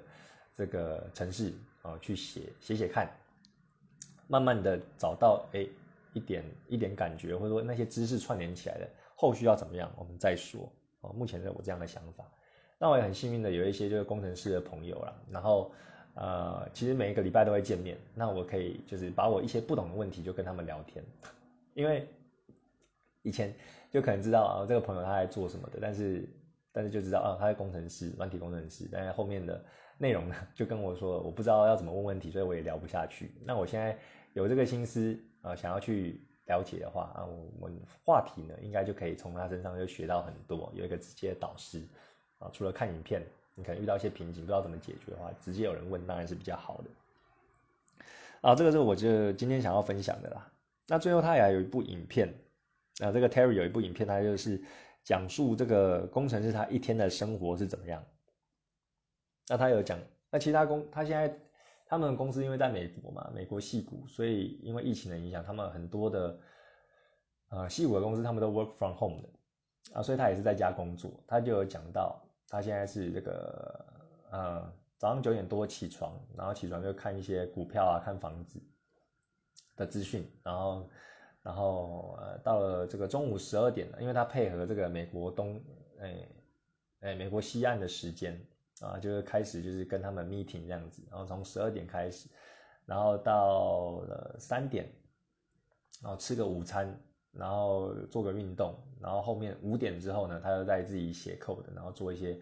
[0.55, 3.09] 这个程式啊，去写写写看，
[4.27, 5.67] 慢慢的找到哎
[6.13, 10.61] 一点一点感觉，或者说那些知识串联起来的，后续要怎么样，我们再说。
[11.01, 12.23] 哦，目前是我这样的想法。
[12.79, 15.69] 那我也很幸运的有一些就是工程师的朋友了，然后。
[16.15, 21.03] 呃，其实每一个礼拜都会见面，那我可以就是把我一些不懂的问题就跟他们聊天，
[21.73, 22.07] 因为
[23.23, 23.51] 以前
[23.89, 26.29] 就可能知道啊这个朋友他在做什么的，但是
[26.71, 29.59] 但是就知道啊他是工程师，软体工程师，但是后面的
[29.97, 33.31] 内容呢就跟我说我不知道要怎么问问题，所以我也聊不下去。
[33.43, 33.97] 那我现在
[34.33, 37.71] 有这个心思啊，想要去了解的话啊，我我
[38.05, 41.81] 话题呢应该就可以从他身上就学到很多，有一个直接导师
[42.37, 43.25] 啊，除了看影片。
[43.55, 46.89] 你可能遇到一些瓶颈，不知道怎么解决的话，直接有人问当然是比较好的。
[48.41, 50.51] 啊，这个是我就今天想要分享的啦。
[50.87, 52.33] 那最后他也有一部影片，
[52.99, 54.61] 啊，这个 Terry 有一部影片，他就是
[55.03, 58.03] 讲述这个工程师他一天的生活是怎么样。
[59.47, 59.99] 那他有讲，
[60.31, 61.39] 那其他公他现在
[61.85, 66.39] 他们公司因为在美国嘛，美国戏股，所以因为疫情的影响，他们很多的
[67.49, 69.29] 呃戏股的公司他们都 work from home 的
[69.93, 71.23] 啊，所以他也是在家工作。
[71.27, 72.19] 他就有讲到。
[72.53, 73.85] 他现在是这个，
[74.29, 78.61] 呃，早上九点多起床，然后起床就看一些股票啊，看房子
[79.75, 80.87] 的资讯，然后，
[81.41, 85.59] 然后呃，到了这个中午十二点了，因为他配合这个美国东，
[85.99, 86.27] 哎，
[86.99, 88.39] 哎，美国西岸的时间
[88.81, 92.29] 啊，就是开始就是跟他们 meeting 这样子，然后从十二点开始，
[92.85, 94.87] 然后到了三点，
[96.03, 96.95] 然后吃个午餐。
[97.33, 102.39] 然后做个运动，然后后面五点之后呢，他又在自己写 code，然后做一些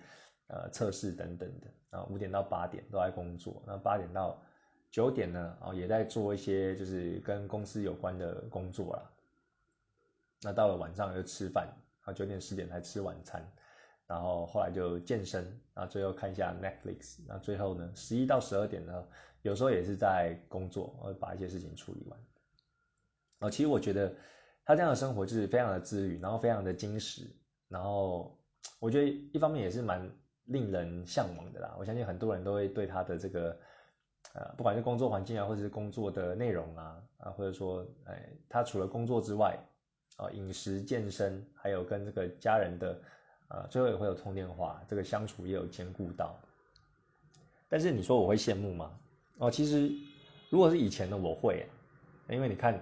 [0.47, 1.67] 呃测试等等的。
[1.89, 4.41] 然后五点到八点都在工作，那八点到
[4.89, 9.11] 九点呢，哦，也在做一些就是跟公司有关的工作啦。
[10.41, 11.67] 那到了晚上就吃饭，
[12.03, 13.45] 啊，九点十点才吃晚餐，
[14.07, 19.05] 然后后来就健身，然后最后看一下 Netflix，那最后呢，十一到十二点呢，
[19.41, 22.19] 有时候也是在工作，呃，把一些事情处理完。
[23.39, 24.13] 哦，其实我觉得
[24.63, 27.27] 他这样的生活就是非常的自律，然后非常的精实，
[27.67, 28.37] 然后
[28.79, 30.09] 我觉得一方面也是蛮
[30.45, 31.75] 令人向往的啦。
[31.79, 33.57] 我相信很多人都会对他的这个，
[34.33, 39.57] 呃，不管是工作环境啊，或者是工作的内容啊，啊，或者说，哎，他除了工作之外，
[40.17, 43.01] 啊，饮食、健身，还有跟这个家人的，
[43.49, 46.39] 呃，最后也会有通电话，这个相处也有兼顾到。
[47.67, 48.91] 但是你说我会羡慕吗？
[49.39, 49.91] 哦，其实
[50.51, 51.65] 如果是以前的我会，
[52.29, 52.79] 因为你看。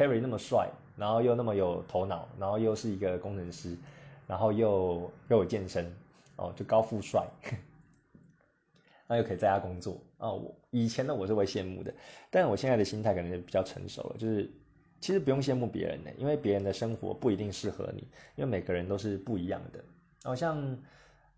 [0.00, 3.76] Terry 那么帅，然后又那么有头脑，然后又是一个工程师，
[4.26, 5.94] 然后又又有健身，
[6.36, 7.28] 哦，就高富帅，
[9.06, 10.32] 那又可以在家工作啊！
[10.32, 11.92] 我以前呢我是会羡慕的，
[12.30, 14.50] 但我现在的心态可能比较成熟了，就是
[15.02, 18.00] 其实不用羡慕别人的，因为别人的生活不一定适合你，
[18.36, 19.84] 因为每个人都是不一样的。
[20.22, 20.78] 好像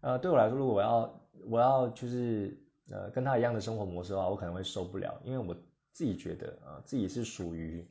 [0.02, 2.56] 呃对我来说，如果我要我要就是
[2.88, 5.52] 呃跟他一样的生活模式的话，我可能会受不了，因为我
[5.90, 7.84] 自己觉得啊自己是属于。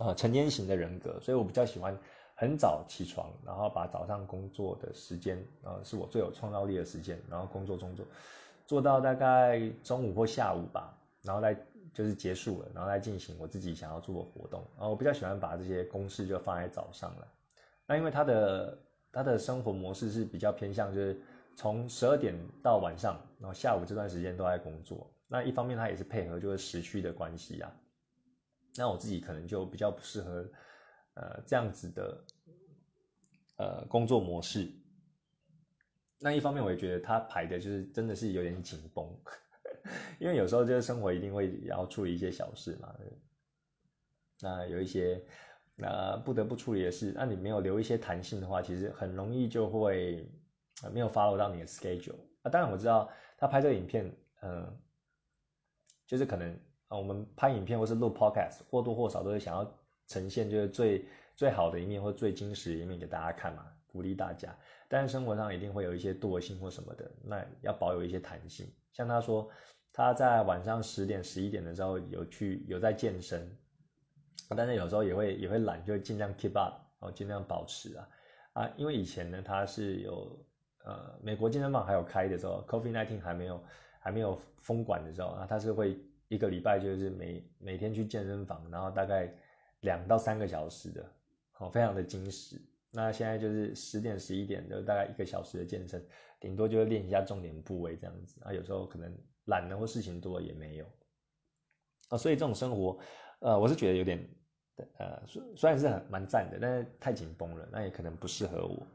[0.00, 1.94] 啊，成年型的人格，所以我比较喜欢
[2.34, 8.06] 很早起床，然后把早上工作的时间，呃，是我最有创造力的时间，然后工作工作，
[8.66, 11.54] 做到大概中午或下午吧，然后再
[11.92, 14.62] 就是结束了，然后再进行我自己想要做的活动。
[14.78, 17.28] 啊，我比较喜欢把这些公式就放在早上了。
[17.86, 18.78] 那因为他的
[19.12, 21.20] 他的生活模式是比较偏向，就是
[21.56, 25.12] 从十二点到晚上，然后下午这段时间都在工作。
[25.28, 27.70] 那一方面他也是配合就是时区的关系啊。
[28.76, 30.48] 那我自己可能就比较不适合，
[31.14, 32.24] 呃，这样子的，
[33.56, 34.70] 呃，工作模式。
[36.18, 39.18] 那一方面，我也觉得他排的就是真的是有点紧绷，
[40.20, 42.94] 因为有时候就是生活一定会要处理一些小事嘛。
[44.40, 45.22] 那有一些
[45.76, 50.30] 那不得不处理的事，那你没有留一些弹性的话，其实很容易就会
[50.92, 52.20] 没有 follow 到你的 schedule。
[52.42, 54.80] 啊，当然我知道他拍这个影片，嗯，
[56.06, 56.56] 就是可能。
[56.90, 59.78] 啊，我们拍影片或是录 podcast，或多或少都是想要
[60.08, 64.52] 呈现就是最最好的一面或最真实的一面给大家看嘛，鼓励大家。
[64.88, 68.68] 但是生活上一定会有一些惰性或什么的，那要保有一些弹性。
[68.92, 69.48] 像他说
[69.92, 73.56] 他在晚上十点、十一点的时候有去有在健身，
[74.48, 78.08] 但是有时候也会也会懒，就尽量 keep up，然后尽量保持啊
[78.54, 80.44] 啊，因为以前呢他是有
[80.84, 83.62] 呃美国健身房还有开的时候，COVID nineteen 还没有
[84.00, 85.96] 还没有封管的时候啊，他是会。
[86.30, 89.28] 一个礼拜就是每每天去健身房，然后大概
[89.80, 91.04] 两到三个小时的，
[91.50, 92.56] 好，非常的精实。
[92.92, 96.00] 那现在就是十点十一点就大概一个小时的健身，
[96.38, 98.40] 顶多就是练一下重点部位这样子。
[98.44, 99.12] 啊，有时候可能
[99.46, 100.86] 懒了或事情多也没有。
[102.10, 102.96] 啊，所以这种生活，
[103.40, 104.24] 呃，我是觉得有点，
[104.98, 108.86] 呃，虽虽然是很蛮赞的，但是太紧绷了，那也可能不适合我。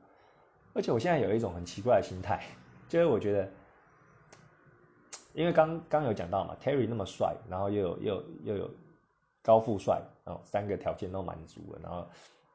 [0.73, 2.45] 而且我现在有一种很奇怪的心态，
[2.88, 3.51] 就是我觉得。
[5.36, 8.71] 因为刚刚有讲到嘛，Terry 那么帅，然后又有又又有
[9.43, 12.07] 高富帅，然后三个条件都满足了，然后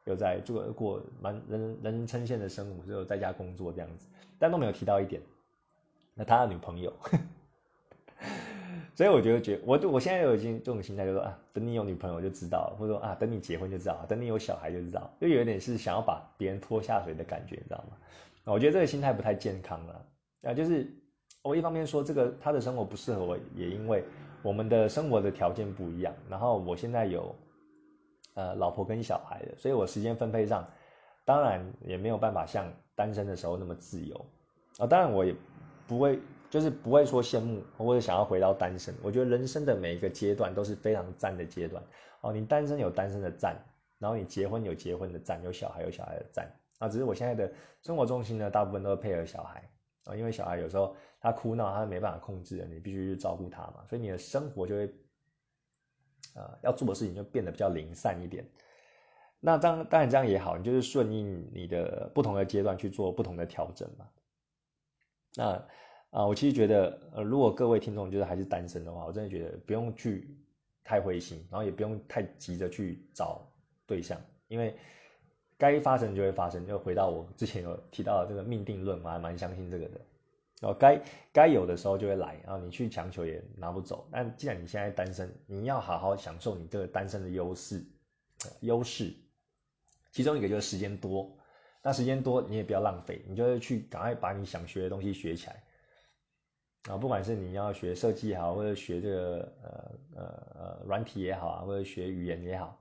[0.04, 4.08] 又在做过蛮人人称羡的生活，就在家工作这样子，
[4.38, 5.20] 但都没有提到一点，
[6.14, 6.90] 那他的女朋友，
[8.96, 17.98] 所以我觉得觉我我现在有已经这种心态，就说啊，等你有女朋友就知道了，或者说啊，等你结婚就知道，等你有小孩就知道，就有点是想要把别人拖下水的感觉，你知道吗？
[18.44, 20.06] 我觉得这个心态不太健康了，
[20.44, 20.90] 啊，就是。
[21.42, 24.04] 我一方面说这个他的生活不适合我，也因为
[24.42, 26.14] 我们的生活的条件不一样。
[26.28, 27.34] 然后我现在有
[28.34, 30.68] 呃老婆跟小孩的，所以我时间分配上
[31.24, 34.26] 当然也没有办法像单身的时候那么自由
[34.78, 34.86] 啊。
[34.86, 35.34] 当然我也
[35.86, 36.18] 不会
[36.50, 38.94] 就是不会说羡慕或者想要回到单身。
[39.02, 41.82] 我觉得人生的每一个阶段都是非常赞的阶段
[42.20, 42.32] 哦。
[42.32, 43.56] 你单身有单身的赞，
[43.98, 46.88] 然后你结婚有结婚的赞，有小孩有小孩的赞啊。
[46.88, 47.50] 只是我现在的
[47.82, 49.70] 生活重心呢，大部分都是配合小孩。
[50.04, 54.86] 啊，因为小孩有时候他哭闹，他没办法控制，你必须去照顾他嘛，所以你的生活就会，
[56.34, 58.44] 呃，要做的事情就变得比较零散一点。
[59.40, 64.08] 那当当然这样也好，你就是顺应你的不同的阶段去做不同的调整嘛。
[65.36, 65.68] 那
[66.10, 70.36] 啊，我其实觉得，呃，如果各位听众就是还是单身的话，我真的觉得不用去
[70.82, 73.46] 太灰心，然后也不用太急着去找
[73.86, 74.74] 对象，因为。
[75.60, 80.00] 该发生就会发生，就回到我之前有提到的这个命定论，我还蛮相信这个的。
[80.60, 81.00] 然后该
[81.32, 84.08] 该有的时候就会来，然后你去强求也拿不走。
[84.10, 87.84] 但既然你现在单身，你要好好享受你这个单身的优势，
[88.60, 89.14] 优势，
[90.10, 91.36] 其中一个就是时间多。
[91.82, 95.62] 那时间多你也不要浪费，你就去赶快把你想学的东西学起来。
[96.88, 102.78] 啊，不管是你要学设计也好，或者学这个呃呃呃软体也好啊，或者学语言也好，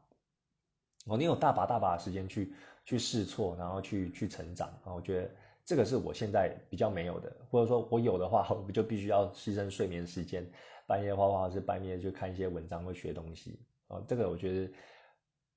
[1.06, 2.54] 哦，你有大把大把的时间去
[2.90, 5.30] 去试错，然后去去成长啊，我觉得
[5.64, 10.44] 这个是我现在比较没有的，或者说我有的话， 我就必须要牺牲睡眠时间，
[10.88, 13.60] 半夜画画，或是半夜就看一些文章或学东西
[13.90, 14.72] 啊，这个我觉得，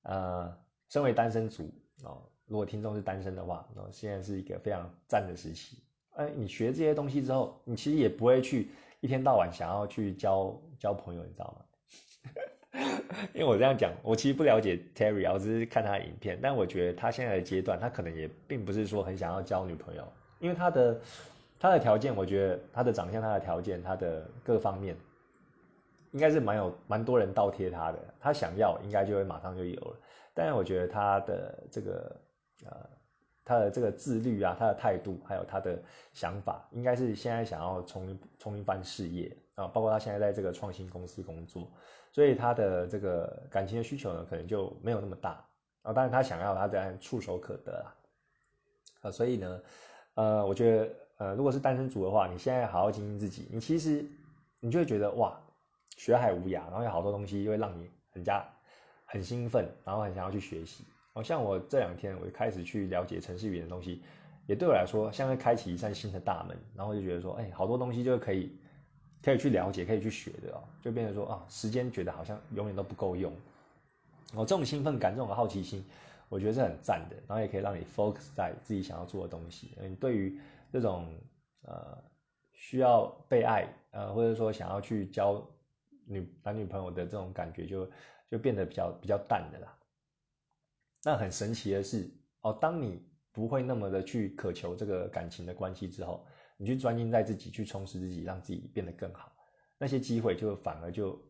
[0.02, 0.58] 呃，
[0.90, 1.72] 身为单身族
[2.04, 5.82] 啊，如果听众是单身的话，那现在是一个非常赞的时期。
[6.10, 8.68] 哎，你学这些东西之后，你其实也不会去
[9.00, 11.64] 一天到晚想要去交交朋友，你知道吗？
[13.34, 20.02] 因为我这样讲，我其实不了解 Terry，我只是看他影片，但我觉得他现在的阶段，他可能也并不是说很想要交女朋友，
[20.38, 21.00] 因为他的
[21.60, 24.96] 他的条件，我觉得他的长相、他的条件、他的各方面，
[26.12, 29.96] 应该是蛮有蛮多人倒贴他的，他想要应该就会马上就有了，
[30.32, 32.16] 但是我觉得他的这个
[32.64, 32.70] 呃。
[33.44, 35.76] 他的这个自律啊，他的态度，还有他的
[36.12, 41.68] 想法，应该是现在想要冲冲一番事业啊，包括他现在在这个创新公司工作，
[42.12, 45.44] 所以他的这个感情的需求呢，可能就没有那么大
[45.82, 45.92] 啊。
[45.92, 47.94] 当然他想要，他当然触手可得啦。
[49.00, 49.62] 啊，所以呢，
[50.14, 54.04] 呃，我觉得，呃，如果是单身族的话，你现在好好经营自己，你其实
[54.60, 55.36] 你就会觉得哇，
[55.96, 58.46] 学海无涯，然后有好多东西会让你很加
[59.06, 60.84] 很兴奋，然后很想要去学习。
[61.14, 64.02] 哦像我这两天我就开始去了解程序语言的东西，
[64.46, 68.56] 也对我来说像是开启一扇新的大门，然后就觉得说，哎，好多东西就可以
[69.22, 73.32] 可以去了解，可以去学的哦，就变成说啊，时间觉得好像永远都不够用。
[74.34, 75.84] 哦，这种兴奋感，这种好奇心，
[76.28, 79.76] 我觉得是很赞的，然后也可以让你 focus 在自己想要做的东西。
[79.80, 80.40] 嗯，对于
[80.72, 81.06] 这种
[81.62, 81.96] 呃
[82.52, 85.46] 需要被爱呃或者说想要去交
[86.06, 87.88] 女男女朋友的这种感觉，就
[88.30, 89.78] 就变得比较比较淡的啦。
[91.04, 92.10] 那很神奇的是，
[92.40, 96.26] 哦，当你不会那么的去渴求这个感情的关系之后，
[96.62, 99.32] 你去专心在自己，去充实自己，让自己变得更好，
[99.78, 101.20] 那些机会就反而就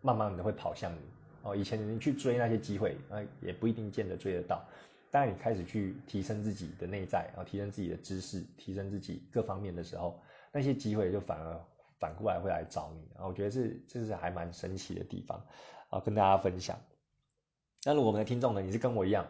[0.00, 1.00] 慢慢的会跑向你。
[1.42, 4.64] 哦，以前你去追那些机会，那也不一定见得追得到。
[5.10, 10.18] 当你开始去提升自己的内在，然后提升自己的知识，提升自己各方面的时候，
[10.50, 11.60] 那些机会就反而
[12.00, 13.20] 反过来会来找你。
[13.20, 15.46] 啊，我觉得是这是还蛮神奇的地方，
[15.90, 16.78] 啊，跟大家分享。
[17.84, 19.28] 那如果我们的听众呢，你是跟我一样，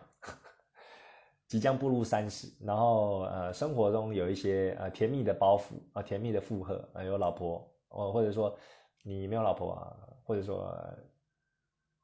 [1.48, 8.56] 即将步入三十，然后呃，生活中有一些呃甜蜜的包袱啊，甜蜜的负荷啊，有老婆哦，或者说
[9.04, 10.64] 你没有老婆啊，或者说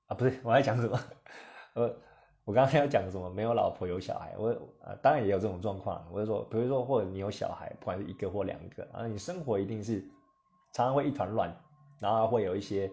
[0.07, 1.01] 啊，不是我在讲什么？
[1.74, 1.95] 呃，
[2.45, 3.28] 我刚刚要讲什么？
[3.30, 4.49] 没有老婆有小孩，我
[4.82, 6.07] 呃当然也有这种状况。
[6.12, 10.01] 我就说，比如说或者你有小孩，不管是一个或两个啊，你生活一定是
[10.72, 11.53] 常常会一团乱，
[12.01, 12.90] 然后会有一些。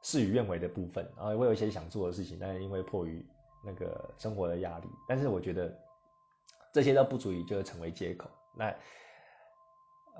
[0.00, 3.26] 事与愿违的部分，然后会有一些想做的事情，但是因为迫于
[3.62, 5.72] 那个生活的压力，但是我觉得
[6.72, 8.74] 这些都不足以就是成为借口，那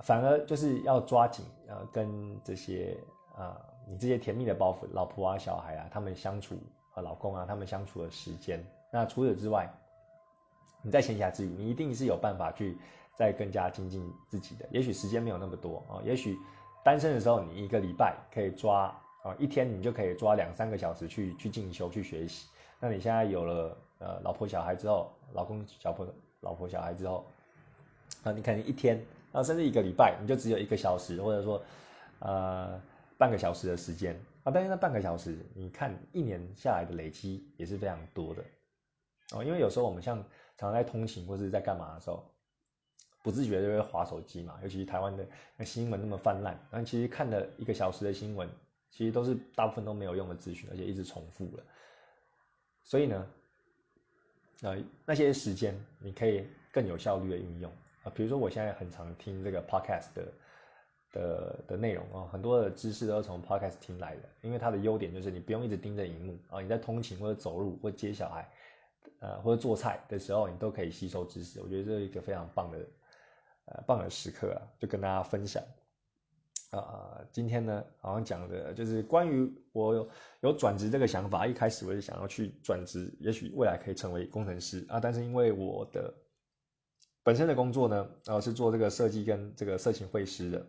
[0.02, 2.96] 反而就是要抓紧呃跟这些
[3.36, 6.58] 啊你这些甜蜜的包袱，老婆啊小孩啊他们相处
[6.90, 9.72] 和老公啊他们相处的时间，那除此之外，
[10.82, 12.76] 你在闲暇之余，你一定是有办法去
[13.16, 16.36] 再更加精进自己的，也许时间没有那么多啊，也许
[16.84, 18.94] 单身的时候你一个礼拜可以抓。
[19.24, 22.48] 啊，一天你就可以抓两三个小时去去进修去学习。
[22.80, 26.06] 那你现在有了呃老婆小孩之后，老公小婆
[26.40, 27.26] 老婆小孩之后，
[28.22, 31.62] 啊，你可能一天啊甚至一个礼拜，你就只有一个小时或者说
[32.20, 32.80] 呃
[33.16, 34.14] 半个小时的时间
[34.44, 34.52] 啊。
[34.52, 38.44] 但是那半个小时，你看一年下来的累积也是非常多的
[39.32, 39.44] 哦。
[39.44, 40.16] 因为有时候我们像
[40.56, 42.24] 常常在通勤或者在干嘛的时候，
[43.22, 45.26] 不自觉就会划手机嘛，尤其是台湾的
[45.56, 48.48] 那新闻那么泛滥，然后其实看了一个小时的新闻。
[48.90, 51.62] 其实都是大部分都没有用的资讯，而且一直重复了。
[52.88, 53.30] 所以呢，
[54.62, 57.70] 呃，那些时间你可以更有效率的运用
[58.02, 58.10] 啊。
[58.14, 60.32] 比如说，我现在很常听这个 podcast 的
[61.12, 64.22] 的的内容啊，很多的知识都是从 podcast 听来的。
[64.40, 68.50] 因为它的优点就是你不用一直盯着荧幕啊，你在通勤或者走路或接小孩，
[69.20, 71.60] 呃，或者做菜的时候，你都可以吸收知识。
[71.60, 72.78] 我觉得这是一个非常棒的
[73.66, 75.62] 呃棒的时刻啊，就跟大家分享。
[76.70, 80.08] 啊，今天呢，好像讲的就是关于我有
[80.40, 81.46] 有转职这个想法。
[81.46, 85.00] 一开始我就想要去转职，也许未来可以成为工程师啊。
[85.00, 86.12] 但是因为我的
[87.22, 90.66] 本身的工作呢，啊是做这个设计跟这个色情绘师的，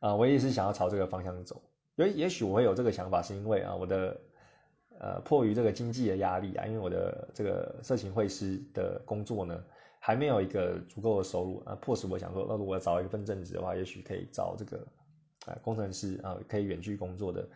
[0.00, 1.62] 啊，我也是想要朝这个方向走。
[1.94, 4.20] 也也许我会有这个想法，是因为啊，我的
[4.98, 9.64] 呃迫于这个经济的压力啊，因为我的这个色情绘师的工作呢。
[10.04, 14.84] 还没有一个足够的收入啊，迫使我想说，那如果找一份正职的话，也许可以找这个
[15.46, 17.48] 啊工程师啊，可以远距工作的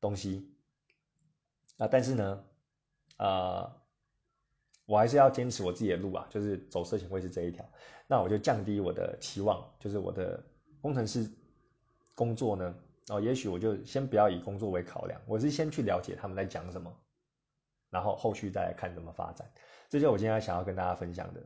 [0.00, 0.48] 东西
[1.76, 1.88] 啊。
[1.88, 2.44] 但是呢，
[3.16, 3.76] 啊，
[4.86, 7.68] 我还是要坚持我自己的路啊，就是走色情会是这一条。
[8.06, 10.40] 那我就降低我的期望，就是我的
[10.80, 11.28] 工程师
[12.14, 12.76] 工作呢，
[13.08, 16.96] 哦，也许我就先不要以工作为考量，我是先去了解他们在讲什么，
[17.90, 19.50] 然后后续再来看怎么发展。
[19.88, 21.42] 这就是我今天想要跟大家分享的。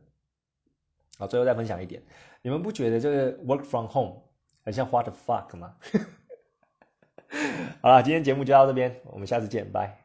[1.17, 2.01] 好，最后再分享一点，
[2.41, 4.21] 你们不觉得这个 work from home
[4.63, 5.75] 很像 what the fuck 吗？
[7.81, 10.02] 好了，今天节目就到这边，我们下次见，拜。